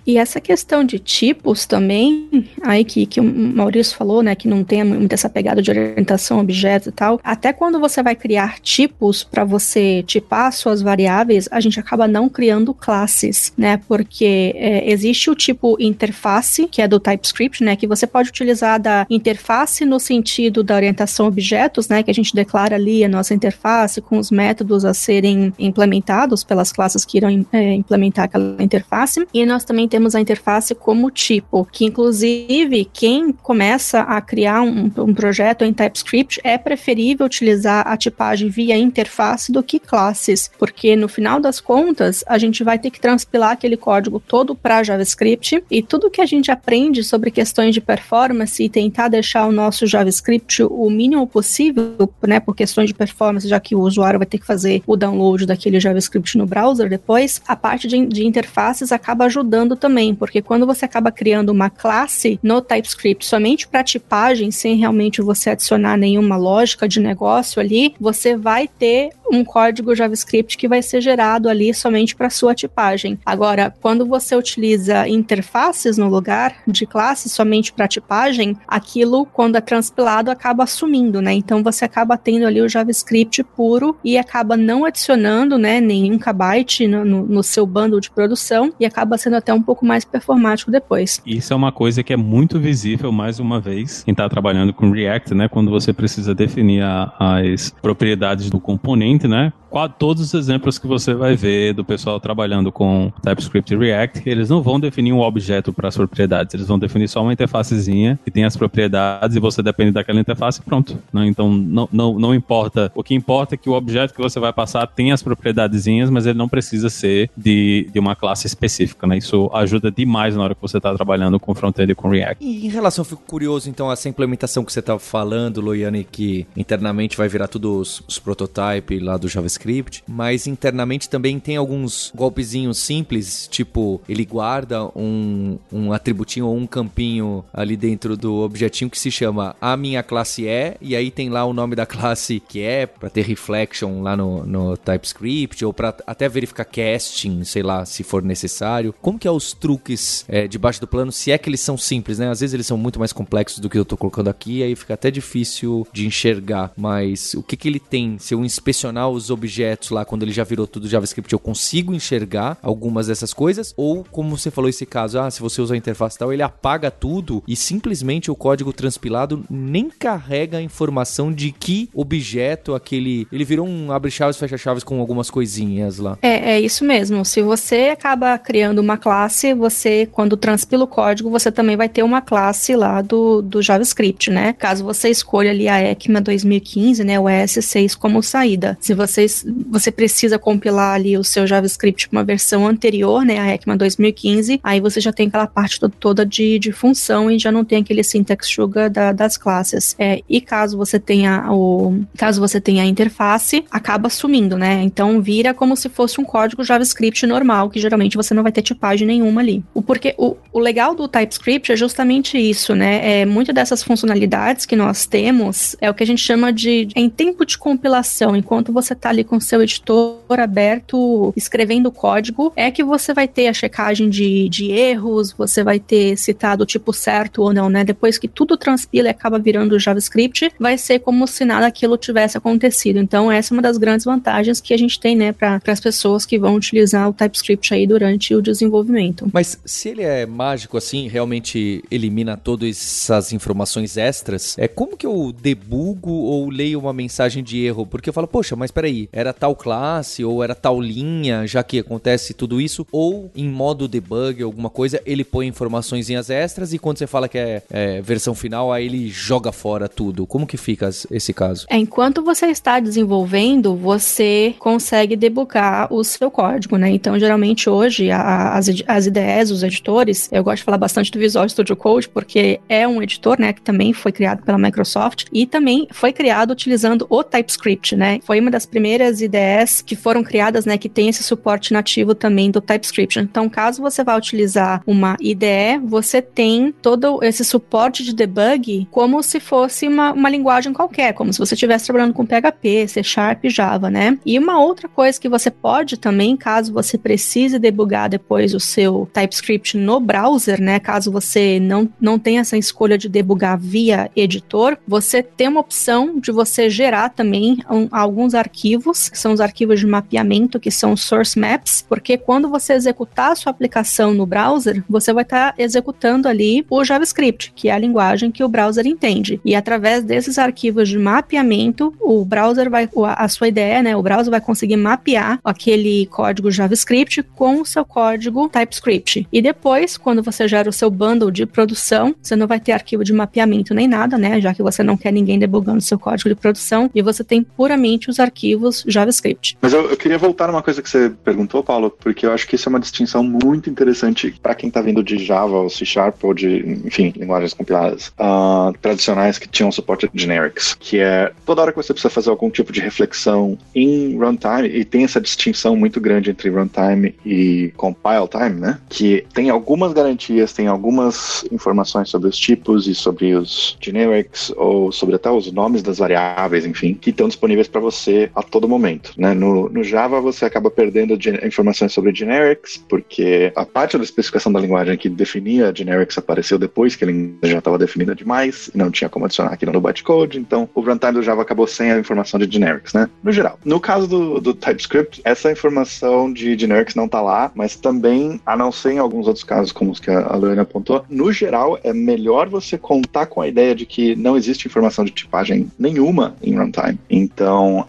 [0.06, 4.64] E essa questão de tipos também, aí que, que o Maurício falou, né, que não
[4.64, 8.60] tem muito essa pegada de orientação a objetos e tal, até quando você vai criar
[8.60, 14.92] tipos para você tipar suas variáveis, a gente acaba não criando classes, né, porque é,
[14.92, 19.06] existe o tipo interface interface, que é do TypeScript, né, que você pode utilizar da
[19.10, 23.34] interface no sentido da orientação a objetos, né, que a gente declara ali a nossa
[23.34, 29.26] interface com os métodos a serem implementados pelas classes que irão é, implementar aquela interface.
[29.34, 34.92] E nós também temos a interface como tipo, que inclusive quem começa a criar um,
[34.98, 40.96] um projeto em TypeScript é preferível utilizar a tipagem via interface do que classes, porque
[40.96, 45.64] no final das contas a gente vai ter que transpilar aquele código todo para JavaScript
[45.70, 49.86] e tudo que a gente aprende sobre questões de performance e tentar deixar o nosso
[49.86, 54.38] JavaScript o mínimo possível, né, por questões de performance, já que o usuário vai ter
[54.38, 59.26] que fazer o download daquele JavaScript no browser depois, a parte de, de interfaces acaba
[59.26, 64.76] ajudando também, porque quando você acaba criando uma classe no TypeScript somente para tipagem, sem
[64.76, 70.68] realmente você adicionar nenhuma lógica de negócio ali, você vai ter um código JavaScript que
[70.68, 73.18] vai ser gerado ali somente para sua tipagem.
[73.26, 79.62] Agora, quando você utiliza interfaces no lugar de classe somente para tipagem, aquilo, quando é
[79.62, 81.34] transpilado, acaba sumindo, né?
[81.34, 86.88] Então você acaba tendo ali o JavaScript puro e acaba não adicionando, né, nenhum kbyte
[86.88, 90.70] no, no, no seu bundle de produção e acaba sendo até um pouco mais performático
[90.70, 91.20] depois.
[91.26, 94.92] Isso é uma coisa que é muito visível, mais uma vez, quem está trabalhando com
[94.92, 95.48] React, né?
[95.48, 99.52] Quando você precisa definir a, as propriedades do componente, né?
[99.98, 104.50] Todos os exemplos que você vai ver do pessoal trabalhando com TypeScript e React, eles
[104.50, 108.30] não vão definir um objeto para as propriedades, eles vão definir só uma interfacezinha que
[108.30, 110.98] tem as propriedades e você depende daquela interface e pronto.
[111.14, 111.28] Né?
[111.28, 114.52] Então não, não, não importa, o que importa é que o objeto que você vai
[114.52, 119.08] passar tem as propriedadezinhas, mas ele não precisa ser de, de uma classe específica.
[119.08, 119.18] Né?
[119.18, 122.44] Isso ajuda demais na hora que você está trabalhando com front-end e com React.
[122.44, 126.46] E em relação, eu fico curioso então, essa implementação que você estava falando, Loiane, que
[126.58, 131.56] internamente vai virar tudo os, os prototypes lá do JavaScript JavaScript, mas internamente também tem
[131.56, 138.36] alguns golpezinhos simples, tipo, ele guarda um, um atributinho ou um campinho ali dentro do
[138.38, 141.86] objetinho que se chama a minha classe é, e aí tem lá o nome da
[141.92, 147.44] classe que é, para ter reflection lá no, no TypeScript, ou para até verificar casting,
[147.44, 148.94] sei lá, se for necessário.
[149.02, 152.20] Como que é os truques é, debaixo do plano, se é que eles são simples,
[152.20, 152.30] né?
[152.30, 154.94] Às vezes eles são muito mais complexos do que eu tô colocando aqui, aí fica
[154.94, 158.18] até difícil de enxergar, mas o que que ele tem?
[158.18, 161.94] Se eu inspecionar os objetos objetos lá, quando ele já virou tudo JavaScript, eu consigo
[161.94, 163.74] enxergar algumas dessas coisas?
[163.76, 166.90] Ou, como você falou esse caso, ah, se você usa a interface tal, ele apaga
[166.90, 173.28] tudo e simplesmente o código transpilado nem carrega a informação de que objeto aquele.
[173.32, 176.18] Ele virou um abre-chaves, fecha-chaves com algumas coisinhas lá.
[176.22, 177.26] É, é isso mesmo.
[177.26, 182.04] Se você acaba criando uma classe, você, quando transpila o código, você também vai ter
[182.04, 184.54] uma classe lá do, do JavaScript, né?
[184.54, 188.78] Caso você escolha ali a ECMA 2015, né, o ES6 como saída.
[188.80, 189.26] Se você
[189.70, 194.80] você precisa compilar ali o seu JavaScript uma versão anterior, né, a ECMA 2015, aí
[194.80, 198.48] você já tem aquela parte toda de, de função e já não tem aquele syntax
[198.48, 199.96] sugar da, das classes.
[199.98, 204.82] É, e caso você tenha o caso você tenha a interface, acaba sumindo, né?
[204.84, 208.62] Então vira como se fosse um código JavaScript normal, que geralmente você não vai ter
[208.62, 209.64] tipagem nenhuma ali.
[209.74, 213.22] O porque o, o legal do TypeScript é justamente isso, né?
[213.22, 217.10] É muito dessas funcionalidades que nós temos é o que a gente chama de em
[217.10, 222.84] tempo de compilação, enquanto você está ali com seu editor aberto, escrevendo código, é que
[222.84, 227.42] você vai ter a checagem de, de erros, você vai ter citado o tipo certo
[227.42, 227.86] ou não, né?
[227.86, 232.38] Depois que tudo transpila e acaba virando JavaScript, vai ser como se nada aquilo tivesse
[232.38, 233.00] acontecido.
[233.00, 236.26] Então, essa é uma das grandes vantagens que a gente tem, né, para as pessoas
[236.26, 239.30] que vão utilizar o TypeScript aí durante o desenvolvimento.
[239.32, 245.06] Mas se ele é mágico assim, realmente elimina todas essas informações extras, é como que
[245.06, 247.86] eu debugo ou leio uma mensagem de erro?
[247.86, 251.80] Porque eu falo, poxa, mas peraí, era tal classe ou era tal linha, já que
[251.80, 256.98] acontece tudo isso, ou em modo debug, alguma coisa, ele põe informações extras e quando
[256.98, 260.26] você fala que é, é versão final, aí ele joga fora tudo.
[260.26, 261.66] Como que fica esse caso?
[261.70, 266.90] É, enquanto você está desenvolvendo, você consegue debugar o seu código, né?
[266.90, 271.20] Então, geralmente hoje, a, as, as IDEs, os editores, eu gosto de falar bastante do
[271.20, 275.46] Visual Studio Code, porque é um editor, né, que também foi criado pela Microsoft e
[275.46, 278.20] também foi criado utilizando o TypeScript, né?
[278.24, 282.52] Foi uma das primeiras IDEs que foram criadas, né, que tem esse suporte nativo também
[282.52, 283.20] do TypeScript.
[283.20, 289.22] Então, caso você vá utilizar uma IDE, você tem todo esse suporte de debug como
[289.24, 293.46] se fosse uma, uma linguagem qualquer, como se você estivesse trabalhando com PHP, C Sharp,
[293.46, 294.18] Java, né?
[294.26, 299.10] E uma outra coisa que você pode também, caso você precise debugar depois o seu
[299.14, 300.80] TypeScript no browser, né?
[300.80, 306.20] Caso você não, não tenha essa escolha de debugar via editor, você tem uma opção
[306.20, 310.96] de você gerar também um, alguns arquivos, que são os arquivos de mapeamento, que são
[310.96, 315.62] source maps, porque quando você executar a sua aplicação no browser, você vai estar tá
[315.62, 319.40] executando ali o JavaScript, que é a linguagem que o browser entende.
[319.44, 324.32] E através desses arquivos de mapeamento, o browser vai, a sua ideia, né, o browser
[324.32, 329.28] vai conseguir mapear aquele código JavaScript com o seu código TypeScript.
[329.32, 333.04] E depois, quando você gera o seu bundle de produção, você não vai ter arquivo
[333.04, 336.36] de mapeamento nem nada, né, já que você não quer ninguém debugando seu código de
[336.36, 339.58] produção, e você tem puramente os arquivos JavaScript.
[339.62, 342.56] Mas eu, eu queria voltar numa coisa que você perguntou, Paulo, porque eu acho que
[342.56, 346.24] isso é uma distinção muito interessante para quem está vindo de Java ou C Sharp
[346.24, 351.62] ou de, enfim, linguagens compiladas uh, tradicionais que tinham suporte a generics, que é toda
[351.62, 355.76] hora que você precisa fazer algum tipo de reflexão em runtime, e tem essa distinção
[355.76, 358.80] muito grande entre runtime e compile time, né?
[358.90, 364.92] Que tem algumas garantias, tem algumas informações sobre os tipos e sobre os generics, ou
[364.92, 369.14] sobre até os nomes das variáveis, enfim, que estão disponíveis para você a todo momento,
[369.18, 369.34] né?
[369.34, 374.60] No, no Java você acaba perdendo informações sobre generics, porque a parte da especificação da
[374.60, 379.10] linguagem que definia generics apareceu depois que ele já estava definida demais, e não tinha
[379.10, 382.52] como adicionar aquilo no bytecode, então o runtime do Java acabou sem a informação de
[382.52, 383.10] generics, né?
[383.24, 383.60] No geral.
[383.64, 388.56] No caso do, do TypeScript, essa informação de generics não está lá, mas também, a
[388.56, 391.94] não ser em alguns outros casos, como os que a Luana apontou, no geral é
[391.94, 396.56] melhor você contar com a ideia de que não existe informação de tipagem nenhuma em
[396.56, 397.00] runtime.
[397.10, 397.86] Então,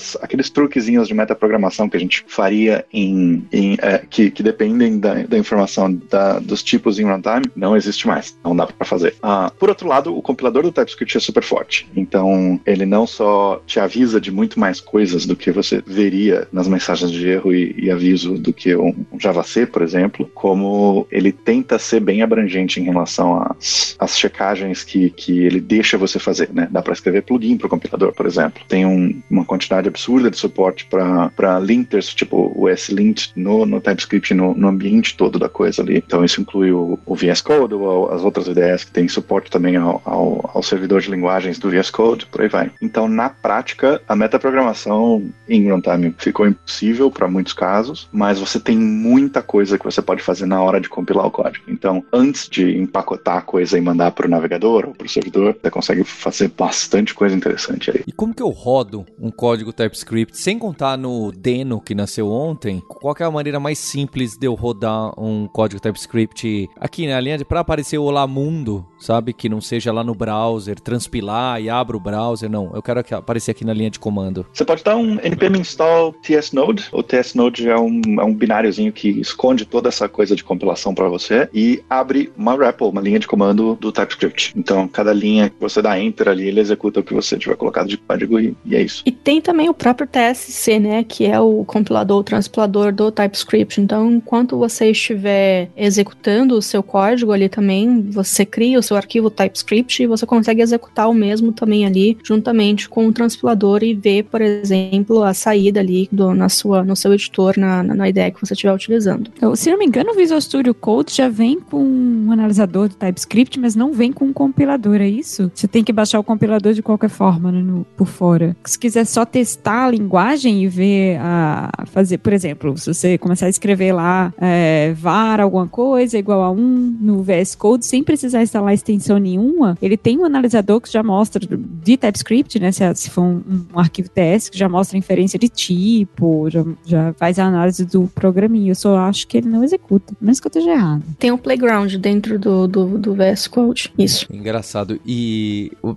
[0.00, 4.98] aquelas, aqueles truquezinhos de metaprogramação que a gente faria em, em é, que, que dependem
[4.98, 8.36] da, da informação da, dos tipos em runtime, não existe mais.
[8.42, 9.14] Não dá para fazer.
[9.22, 11.86] Ah, por outro lado, o compilador do TypeScript é super forte.
[11.94, 16.66] Então, ele não só te avisa de muito mais coisas do que você veria nas
[16.66, 21.32] mensagens de erro e, e aviso do que um, um JavaC, por exemplo, como ele
[21.32, 26.50] tenta ser bem abrangente em relação às, às checagens que, que ele deixa você fazer,
[26.52, 26.68] né?
[26.70, 28.62] Dá para escrever plugin para o compilador, por exemplo.
[28.68, 34.32] Tem um, uma quantidade absurda de suporte para linters, tipo o S-lint no, no TypeScript,
[34.34, 35.98] no, no, ambiente todo da coisa ali.
[35.98, 39.76] Então, isso inclui o, o VS Code ou as outras ideias que tem suporte também
[39.76, 42.70] ao, ao, ao servidor de linguagens do VS Code, por aí vai.
[42.80, 48.78] Então, na prática, a metaprogramação em runtime ficou impossível para muitos casos, mas você tem
[48.78, 51.64] muita coisa que você pode fazer na hora de compilar o código.
[51.68, 55.56] Então, antes de empacotar a coisa e mandar para o navegador ou para o servidor,
[55.60, 58.02] você consegue fazer bastante coisa interessante aí.
[58.06, 62.82] E como que eu rodo um código TypeScript sem contar no Deno que nasceu ontem?
[62.86, 67.38] Qual é a maneira mais simples de eu rodar um código TypeScript aqui na linha
[67.38, 69.32] de para aparecer o Olá Mundo, sabe?
[69.32, 72.50] Que não seja lá no browser, transpilar e abra o browser.
[72.50, 74.44] Não, eu quero aparecer aqui na linha de comando.
[74.52, 76.88] Você pode dar um npm install tsnode.
[76.92, 81.08] O tsnode é um, é um bináriozinho que esconde toda essa coisa de compilação para
[81.08, 84.52] você e abre uma REPL, uma linha de comando do TypeScript.
[84.54, 87.88] Então, cada linha que você dá enter ali, ele executa o que você tiver colocado
[87.88, 89.02] de código e, e é isso.
[89.06, 91.04] E tem também o próprio TSC, né?
[91.04, 93.80] Que é o compilador, o transpilador do TypeScript.
[93.80, 99.30] Então, enquanto você estiver executando o seu código ali também, você cria o seu arquivo
[99.30, 104.24] TypeScript e você consegue executar o mesmo também ali, juntamente com o transpilador e ver,
[104.24, 108.30] por exemplo, a saída ali do, na sua, no seu editor, na, na, na ideia
[108.30, 109.30] que você estiver utilizando.
[109.36, 112.94] Então, se não me engano, o Visual Studio Code já vem com um analisador do
[112.94, 115.50] TypeScript, mas não vem com um compilador, é isso?
[115.54, 118.56] Você tem que baixar o compilador de qualquer forma, né, no, por fora.
[118.64, 123.46] Se quiser só testar a linguagem e ver a fazer, por exemplo, se você começar
[123.46, 126.56] a escrever lá é, var alguma coisa igual a 1
[127.00, 131.40] no VS Code, sem precisar instalar extensão nenhuma, ele tem um analisador que já mostra
[131.46, 132.72] de TypeScript, né?
[132.72, 133.42] Se, se for um,
[133.74, 138.10] um, arquivo TS, que já mostra inferência de tipo, já, já faz a análise do
[138.14, 138.70] programinha.
[138.70, 141.02] Eu só acho que ele não executa, menos que eu esteja errado.
[141.18, 144.26] Tem um playground dentro do, do, do VS Code, isso.
[144.32, 145.00] Engraçado.
[145.06, 145.96] E o,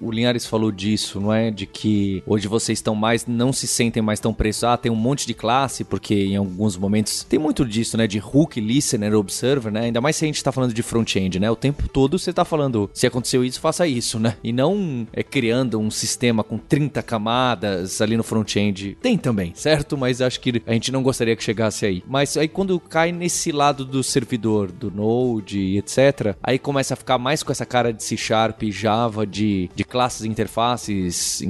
[0.00, 1.50] o Linhares falou disso, não é?
[1.50, 4.64] De que hoje vocês estão mais não se sentem mais tão presos.
[4.64, 8.06] Ah, tem um monte de classe, porque em alguns momentos tem muito disso, né?
[8.06, 9.80] De hook, listener, observer, né?
[9.86, 11.50] Ainda mais se a gente tá falando de front-end, né?
[11.50, 14.36] O tempo todo você tá falando, se aconteceu isso, faça isso, né?
[14.44, 18.98] E não é criando um sistema com 30 camadas ali no front-end.
[19.00, 19.96] Tem também, certo?
[19.96, 22.04] Mas acho que a gente não gostaria que chegasse aí.
[22.06, 27.16] Mas aí quando cai nesse lado do servidor, do Node, etc., aí começa a ficar
[27.16, 31.42] mais com essa cara de C Sharp, Java, de, de classes e interfaces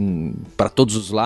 [0.57, 1.24] para todos os lados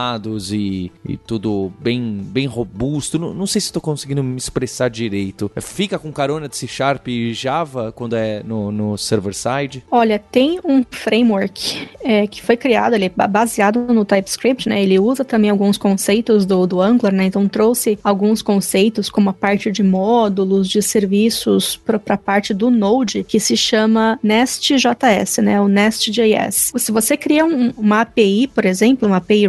[0.52, 3.18] e, e tudo bem, bem robusto.
[3.18, 5.50] Não, não sei se estou conseguindo me expressar direito.
[5.60, 9.84] Fica com carona de C Sharp e Java quando é no, no server-side?
[9.90, 14.82] Olha, tem um framework é, que foi criado, ele é baseado no TypeScript, né?
[14.82, 17.24] Ele usa também alguns conceitos do, do Angular, né?
[17.24, 22.70] Então trouxe alguns conceitos como a parte de módulos, de serviços para a parte do
[22.70, 25.60] Node, que se chama Nest.js, né?
[25.60, 26.72] O Nest.js.
[26.76, 29.48] Se você cria um, uma API, por exemplo, uma API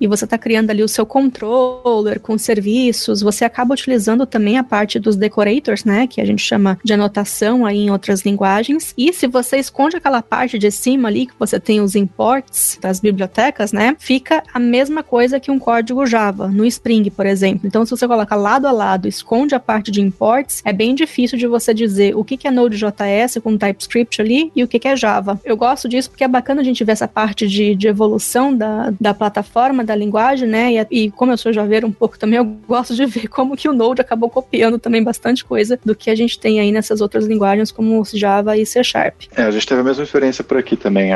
[0.00, 4.64] E você está criando ali o seu controller com serviços, você acaba utilizando também a
[4.64, 6.06] parte dos decorators, né?
[6.06, 8.94] Que a gente chama de anotação aí em outras linguagens.
[8.96, 13.00] E se você esconde aquela parte de cima ali, que você tem os imports das
[13.00, 13.96] bibliotecas, né?
[13.98, 17.66] Fica a mesma coisa que um código Java, no Spring, por exemplo.
[17.66, 21.38] Então, se você coloca lado a lado, esconde a parte de imports, é bem difícil
[21.38, 25.40] de você dizer o que é Node.js com TypeScript ali e o que é Java.
[25.44, 28.92] Eu gosto disso porque é bacana a gente ver essa parte de, de evolução da,
[29.00, 30.72] da plataforma, da linguagem, né?
[30.90, 33.68] E, e como eu sou javeiro um pouco também, eu gosto de ver como que
[33.68, 37.26] o Node acabou copiando também bastante coisa do que a gente tem aí nessas outras
[37.26, 39.22] linguagens como Java e C Sharp.
[39.36, 41.10] É, a gente teve a mesma experiência por aqui também.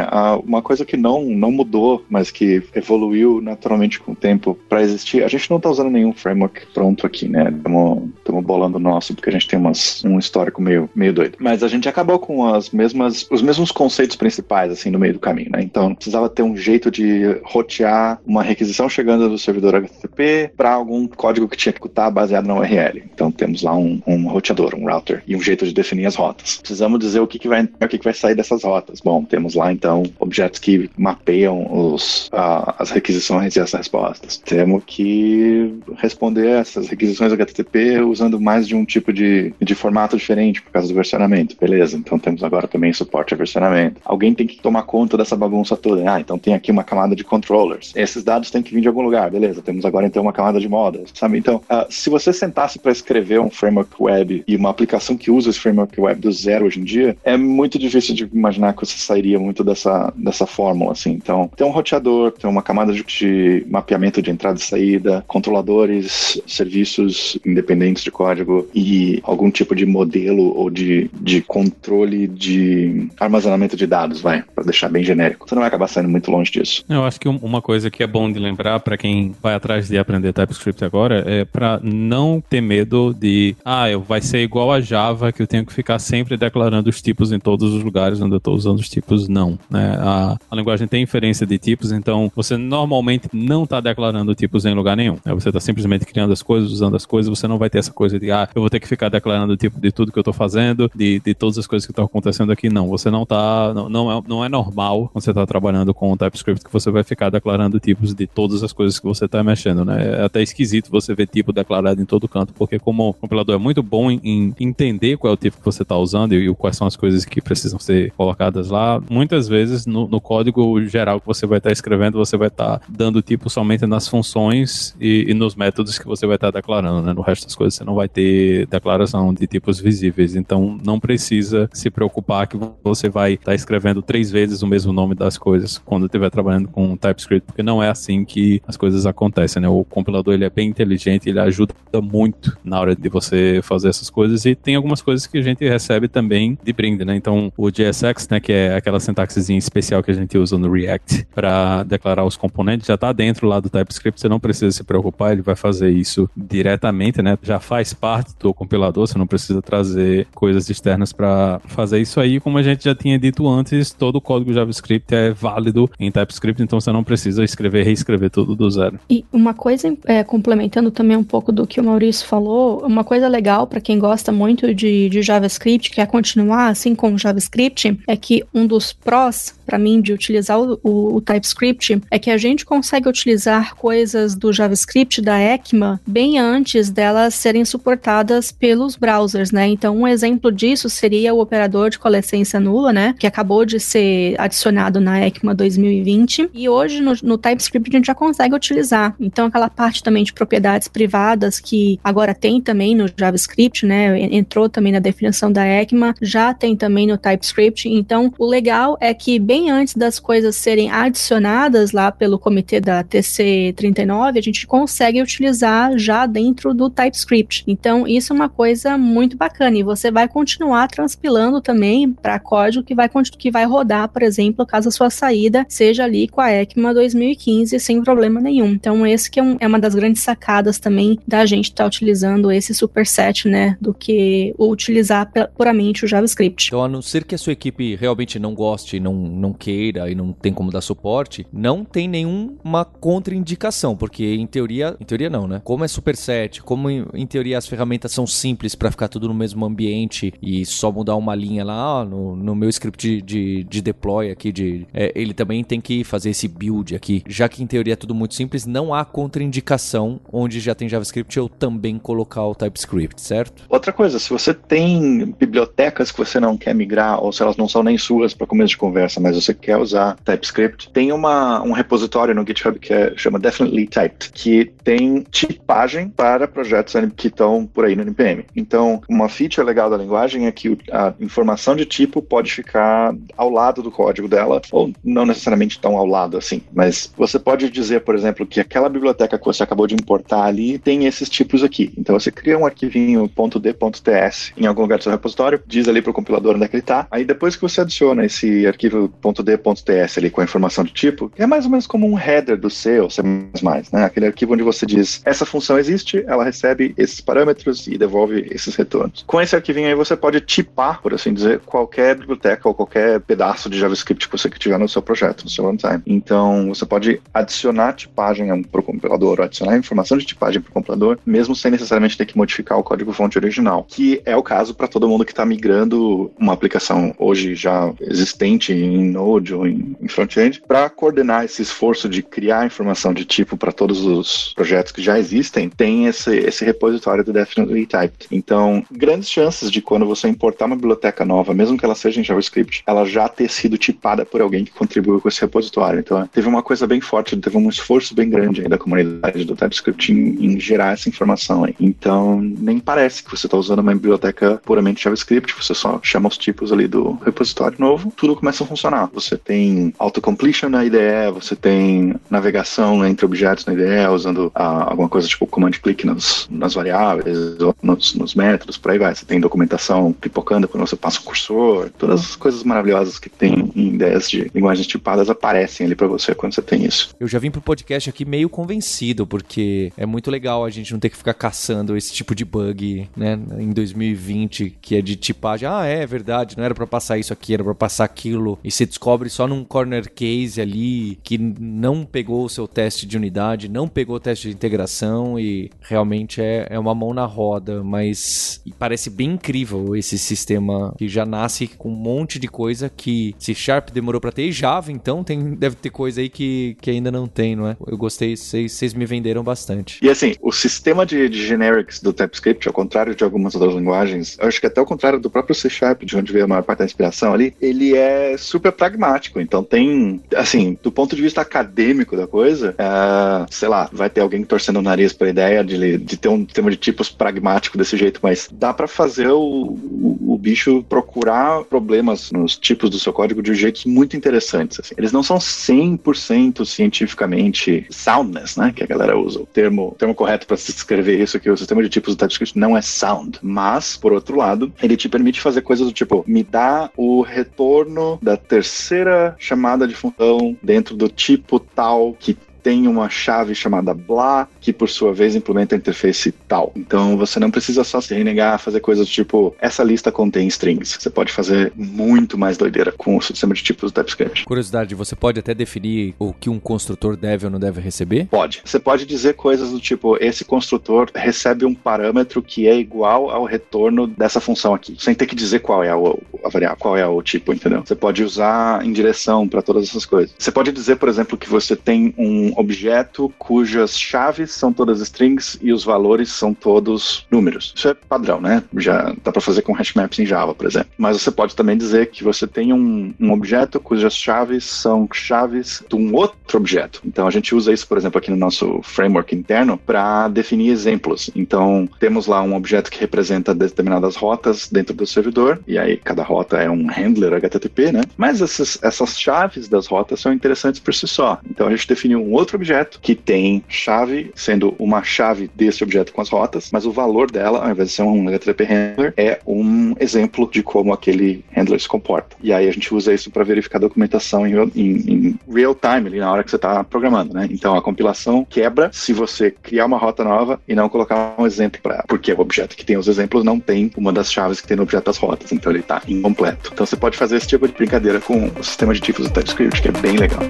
[0.45, 5.23] uma coisa que não, não mudou, mas que evoluiu naturalmente com o tempo para existir,
[5.23, 7.53] a gente não está usando nenhum framework pronto aqui, né?
[7.55, 11.37] Estamos bolando o nosso, porque a gente tem umas, um histórico meio, meio doido.
[11.39, 15.21] Mas a gente acabou com as mesmas, os mesmos conceitos principais, assim, no meio do
[15.21, 15.63] caminho, né?
[15.63, 21.07] Então, precisava ter um jeito de rotear uma requisição chegando do servidor HTTP para algum
[21.07, 23.03] código que tinha que estar baseado na URL.
[23.13, 26.59] Então, temos lá um, um roteador, um router, e um jeito de definir as rotas.
[26.59, 29.01] Precisamos dizer o que, que vai o que, que vai sair dessas rotas.
[29.01, 34.37] Bom, temos lá então objetos que mapeiam os, as requisições e as respostas.
[34.39, 40.63] Temos que responder essas requisições HTTP usando mais de um tipo de, de formato diferente
[40.63, 41.57] por causa do versionamento.
[41.61, 44.01] Beleza, então temos agora também suporte a versionamento.
[44.05, 46.11] Alguém tem que tomar conta dessa bagunça toda.
[46.11, 47.93] Ah, então tem aqui uma camada de controllers.
[47.95, 49.29] Esses dados têm que vir de algum lugar.
[49.29, 51.37] Beleza, temos agora então uma camada de modas, sabe?
[51.37, 55.51] Então, uh, se você sentasse para escrever um framework web e uma aplicação que usa
[55.51, 58.97] esse framework web do zero hoje em dia, é muito difícil de imaginar que você
[58.99, 61.11] sairia muito dessa, dessa fórmula, assim.
[61.11, 66.41] Então, tem um roteador, tem uma camada de, de mapeamento de entrada e saída, controladores,
[66.47, 73.77] serviços independentes de código e algum tipo de modelo ou de, de controle de armazenamento
[73.77, 75.49] de dados, vai, para deixar bem genérico.
[75.49, 76.85] Você não vai acabar saindo muito longe disso.
[76.89, 79.97] Eu acho que uma coisa que é bom de lembrar para quem vai atrás de
[79.97, 84.81] aprender TypeScript agora é para não ter medo de, ah, eu vai ser igual a
[84.81, 88.35] Java que eu tenho que ficar sempre declarando os tipos em todos os lugares onde
[88.35, 89.59] eu estou usando os tipos, não.
[89.71, 89.97] Né?
[90.01, 94.75] A, a, linguagem tem inferência de tipos, então você normalmente não está declarando tipos em
[94.75, 95.19] lugar nenhum.
[95.25, 95.35] Né?
[95.35, 98.19] Você está simplesmente criando as coisas, usando as coisas, você não vai ter essa coisa
[98.19, 100.35] de, ah, eu vou ter que ficar declarando o tipo de tudo que eu estou
[100.35, 102.69] fazendo, de, de todas as coisas que estão acontecendo aqui.
[102.69, 106.13] Não, você não está, não, não, é, não é normal quando você está trabalhando com
[106.13, 109.43] o TypeScript que você vai ficar declarando tipos de todas as coisas que você está
[109.43, 110.21] mexendo, né?
[110.21, 113.59] É até esquisito você ver tipo declarado em todo canto, porque como o compilador é
[113.59, 116.55] muito bom em, em entender qual é o tipo que você está usando e, e
[116.55, 121.21] quais são as coisas que precisam ser colocadas lá, muitas vezes no, no código geral
[121.21, 125.35] que você vai estar escrevendo, você vai estar dando tipo somente nas funções e, e
[125.35, 127.13] nos métodos que você vai estar declarando, né?
[127.13, 131.69] No resto das coisas você não vai ter declaração de tipos visíveis, então não precisa
[131.73, 136.07] se preocupar que você vai estar escrevendo três vezes o mesmo nome das coisas quando
[136.07, 139.69] estiver trabalhando com TypeScript, porque não é assim que as coisas acontecem, né?
[139.69, 144.11] O compilador ele é bem inteligente, ele ajuda muito na hora de você fazer essas
[144.11, 147.17] coisas e tem algumas coisas que a gente recebe também de brinde, né?
[147.17, 151.27] Então, o JSX, né, que é aquela sintaxezinha especial que a gente usa no React
[151.35, 155.33] para declarar os componentes, já está dentro lá do TypeScript, você não precisa se preocupar,
[155.33, 157.39] ele vai fazer isso diretamente, né?
[157.43, 162.41] Já faz parte do compilador, você não precisa trazer coisas externas para fazer isso aí.
[162.41, 166.63] Como a gente já tinha dito antes, todo o código JavaScript é válido em TypeScript,
[166.63, 168.99] então você não precisa escrever, reescrever tudo do zero.
[169.09, 173.29] E uma coisa, é, complementando também um pouco do que o Maurício falou, uma coisa
[173.29, 178.45] legal para quem gosta muito de, de JavaScript, quer continuar assim com JavaScript, é que
[178.55, 182.67] um dos prós para mim de utilizar o, o, o, TypeScript é que a gente
[182.67, 189.69] consegue utilizar coisas do JavaScript da ECMA bem antes delas serem suportadas pelos browsers, né?
[189.69, 193.15] Então, um exemplo disso seria o operador de coalescência nula, né?
[193.17, 198.07] Que acabou de ser adicionado na ECMA 2020 e hoje no, no TypeScript a gente
[198.07, 199.15] já consegue utilizar.
[199.21, 204.21] Então, aquela parte também de propriedades privadas que agora tem também no JavaScript, né?
[204.21, 207.89] Entrou também na definição da ECMA, já tem também no TypeScript.
[207.89, 213.05] Então, o legal é que bem antes das coisas serem adicionadas lá pelo comitê da
[213.05, 217.65] TC39, a gente consegue utilizar já dentro do TypeScript.
[217.67, 222.85] Então, isso é uma coisa muito bacana e você vai continuar transpilando também para código
[222.85, 223.09] que vai,
[223.39, 227.60] que vai rodar, por exemplo, caso a sua saída seja ali com a ECMA 2015
[227.67, 228.71] sem problema nenhum.
[228.71, 231.89] Então, esse que é, um, é uma das grandes sacadas também da gente estar tá
[231.89, 236.69] utilizando esse superset, né, do que utilizar puramente o JavaScript.
[236.69, 240.15] Então, a não ser que a sua equipe realmente não goste, não, não queira e
[240.15, 245.47] não tem como dar suporte, não tem nenhuma contraindicação, porque em teoria, em teoria não,
[245.47, 245.61] né?
[245.65, 249.35] Como é superset, como em, em teoria as ferramentas são simples para ficar tudo no
[249.35, 253.83] mesmo ambiente e só mudar uma linha lá no, no meu script de, de, de
[253.83, 257.23] deploy aqui, de, é, ele também tem que fazer esse build aqui.
[257.27, 261.37] Já que em teoria é tudo muito simples, não há contraindicação onde já tem JavaScript
[261.37, 263.65] eu também colocar o TypeScript, certo?
[263.69, 267.69] Outra coisa, se você tem bibliotecas que você não quer migrar, ou se elas não
[267.69, 271.73] são nem suas para começo de conversa, mas você quer usar TypeScript, tem uma, um
[271.73, 277.67] repositório no GitHub que é, chama Definitely Typed, que tem tipagem para projetos que estão
[277.67, 278.45] por aí no NPM.
[278.55, 283.51] Então, uma feature legal da linguagem é que a informação de tipo pode ficar ao
[283.51, 288.01] lado do código dela, ou não necessariamente tão ao lado assim, mas você pode dizer,
[288.01, 291.93] por exemplo, que aquela biblioteca que você acabou de importar ali tem esses tipos aqui.
[291.97, 296.11] Então, você cria um arquivinho .d.ts em algum lugar do seu repositório, diz ali para
[296.11, 300.19] o compilador onde é que ele está, aí depois que você adiciona esse arquivo .d.ts
[300.19, 303.01] ali com a informação de tipo, é mais ou menos como um header do C
[303.01, 304.05] ou C++, né?
[304.05, 308.75] Aquele arquivo onde você diz, essa função existe, ela recebe esses parâmetros e devolve esses
[308.75, 309.25] retornos.
[309.27, 313.71] Com esse arquivinho aí você pode tipar, por assim dizer, qualquer biblioteca ou qualquer pedaço
[313.71, 316.03] de JavaScript que você tiver no seu projeto, no seu runtime.
[316.07, 320.73] Então você pode adicionar tipagem para o compilador, ou adicionar informação de tipagem para o
[320.73, 324.89] compilador, mesmo sem necessariamente ter que modificar o código-fonte original, que é o caso para
[324.89, 330.09] todo mundo que está migrando uma aplicação hoje já existente em Node ou em, em
[330.09, 335.03] front-end, para coordenar esse esforço de criar informação de tipo para todos os projetos que
[335.03, 338.27] já existem, tem esse, esse repositório do Definitely Typed.
[338.31, 342.25] Então, grandes chances de quando você importar uma biblioteca nova, mesmo que ela seja em
[342.25, 346.01] JavaScript, ela já ter sido tipada por alguém que contribuiu com esse repositório.
[346.01, 349.57] Então, teve uma coisa bem forte, teve um esforço bem grande aí da comunidade do
[349.57, 351.75] TypeScript em, em gerar essa informação aí.
[351.81, 356.39] Então, nem parece que você está usando uma biblioteca puramente JavaScript, você só chama os
[356.39, 359.09] tipos ali do repositório novo, tudo começa a funcionar.
[359.13, 365.09] Você tem autocompletion na IDE, você tem navegação entre objetos na IDE, usando ah, alguma
[365.09, 367.37] coisa tipo command click nas, nas variáveis,
[367.83, 369.15] nos, nos métodos, por aí vai.
[369.15, 373.71] Você tem documentação pipocando quando você passa o cursor, todas as coisas maravilhosas que tem
[373.75, 377.10] em ideias de linguagens tipadas aparecem ali para você quando você tem isso.
[377.19, 381.01] Eu já vim pro podcast aqui meio convencido, porque é muito legal a gente não
[381.01, 385.69] ter que ficar caçando esse tipo de bug, né, em 2020, que é de tipagem.
[385.69, 388.59] Ah, é verdade, não era para passar isso aqui, era para passar aquilo.
[388.63, 393.17] E você descobre só num corner case ali que não pegou o seu teste de
[393.17, 397.83] unidade, não pegou o teste de integração e realmente é, é uma mão na roda,
[397.83, 403.35] mas parece bem incrível esse sistema que já nasce com um monte de coisa que
[403.39, 406.90] C Sharp demorou para ter e Java, então tem, deve ter coisa aí que, que
[406.97, 407.77] ainda não tem, não é?
[407.87, 409.99] Eu gostei, vocês me venderam bastante.
[410.03, 414.37] E assim, o sistema de, de generics do TypeScript, ao contrário de algumas outras linguagens,
[414.41, 416.81] acho que até ao contrário do próprio C Sharp, de onde veio a maior parte
[416.81, 419.41] da inspiração ali, ele é super pragmático.
[419.41, 424.21] Então tem, assim, do ponto de vista acadêmico da coisa, uh, sei lá, vai ter
[424.21, 427.79] alguém torcendo o nariz para a ideia de, de ter um sistema de tipos pragmático
[427.79, 432.99] desse jeito, mas dá para fazer o, o, o, bicho procurar problemas nos tipos do
[432.99, 434.81] seu código de um jeito muito interessantes.
[434.81, 434.95] Assim.
[434.97, 438.73] Eles não são 100% cientificamente soundness, né?
[438.75, 439.41] Que a galera usa.
[439.41, 442.19] O termo, o termo correto para se descrever isso, que o sistema de tipos do
[442.19, 443.39] TypeScript não é sound.
[443.43, 448.19] Mas, por outro lado, ele te permite fazer coisas do tipo, me dá o retorno
[448.23, 454.49] da terceira chamada de função dentro do tipo tal que tem uma chave chamada blá,
[454.61, 456.73] que por sua vez implementa a interface tal.
[456.77, 460.97] Então você não precisa só se renegar a fazer coisas tipo essa lista contém strings.
[460.99, 464.45] Você pode fazer muito mais doideira com o sistema de tipos do TypeScript.
[464.45, 468.27] Curiosidade, você pode até definir o que um construtor deve ou não deve receber?
[468.27, 468.63] Pode.
[468.65, 473.45] Você pode dizer coisas do tipo esse construtor recebe um parâmetro que é igual ao
[473.45, 477.07] retorno dessa função aqui, sem ter que dizer qual é a, a variável, qual é
[477.07, 477.83] o tipo, entendeu?
[477.85, 480.35] Você pode usar em direção para todas essas coisas.
[480.39, 485.01] Você pode dizer, por exemplo, que você tem um um objeto cujas chaves são todas
[485.01, 487.73] strings e os valores são todos números.
[487.77, 488.63] Isso é padrão, né?
[488.77, 490.91] Já dá para fazer com hash maps em Java, por exemplo.
[490.99, 495.83] Mas você pode também dizer que você tem um, um objeto cujas chaves são chaves
[495.89, 497.01] de um outro objeto.
[497.05, 501.31] Então a gente usa isso, por exemplo, aqui no nosso framework interno para definir exemplos.
[501.35, 506.23] Então temos lá um objeto que representa determinadas rotas dentro do servidor, e aí cada
[506.23, 508.03] rota é um handler HTTP, né?
[508.17, 511.39] Mas essas, essas chaves das rotas são interessantes por si só.
[511.49, 516.21] Então a gente definiu um objeto que tem chave, sendo uma chave desse objeto com
[516.21, 519.95] as rotas, mas o valor dela, ao invés de ser um HTTP handler, é um
[519.99, 522.37] exemplo de como aquele handler se comporta.
[522.43, 526.09] E aí a gente usa isso para verificar a documentação em, em, em, real time,
[526.09, 527.49] ali na hora que você está programando, né?
[527.51, 531.81] Então a compilação quebra se você criar uma rota nova e não colocar um exemplo
[531.83, 534.77] para porque o objeto que tem os exemplos não tem uma das chaves que tem
[534.77, 536.71] no objeto das rotas, então ele está incompleto.
[536.73, 539.83] Então você pode fazer esse tipo de brincadeira com o sistema de tipos do TypeScript,
[539.83, 540.41] que é bem legal.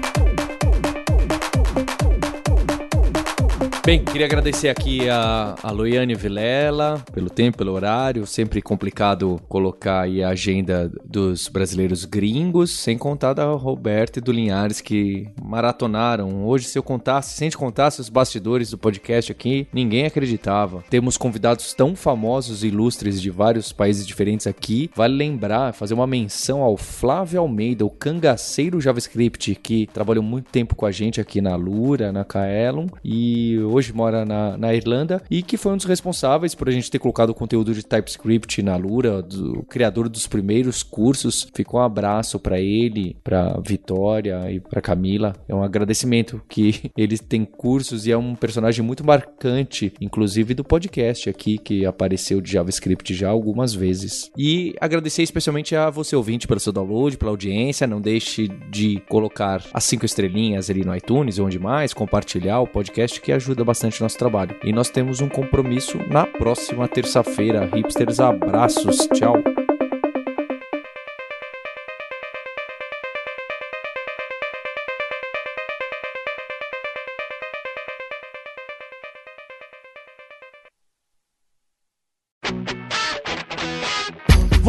[3.83, 8.27] Bem, queria agradecer aqui a, a Loiane Vilela pelo tempo, pelo horário.
[8.27, 14.31] Sempre complicado colocar aí a agenda dos brasileiros gringos, sem contar da Roberta e do
[14.31, 16.45] Linhares que maratonaram.
[16.45, 20.83] Hoje, se eu contasse, se a gente contasse os bastidores do podcast aqui, ninguém acreditava.
[20.87, 24.91] Temos convidados tão famosos e ilustres de vários países diferentes aqui.
[24.95, 30.75] Vale lembrar, fazer uma menção ao Flávio Almeida, o cangaceiro JavaScript, que trabalhou muito tempo
[30.75, 32.85] com a gente aqui na Lura, na Kaelon.
[33.03, 36.91] E hoje mora na, na Irlanda e que foi um dos responsáveis por a gente
[36.91, 41.47] ter colocado o conteúdo de TypeScript na Lura, do criador dos primeiros cursos.
[41.53, 45.33] Ficou um abraço para ele, para Vitória e para Camila.
[45.47, 50.63] É um agradecimento que ele tem cursos e é um personagem muito marcante, inclusive do
[50.63, 54.31] podcast aqui que apareceu de JavaScript já algumas vezes.
[54.37, 57.87] E agradecer especialmente a você ouvinte pelo seu download, pela audiência.
[57.87, 62.67] Não deixe de colocar as cinco estrelinhas ali no iTunes ou onde mais, compartilhar o
[62.67, 64.55] podcast que ajuda ajuda bastante o nosso trabalho.
[64.63, 67.69] E nós temos um compromisso na próxima terça-feira.
[67.73, 69.35] Hipsters, abraços, tchau.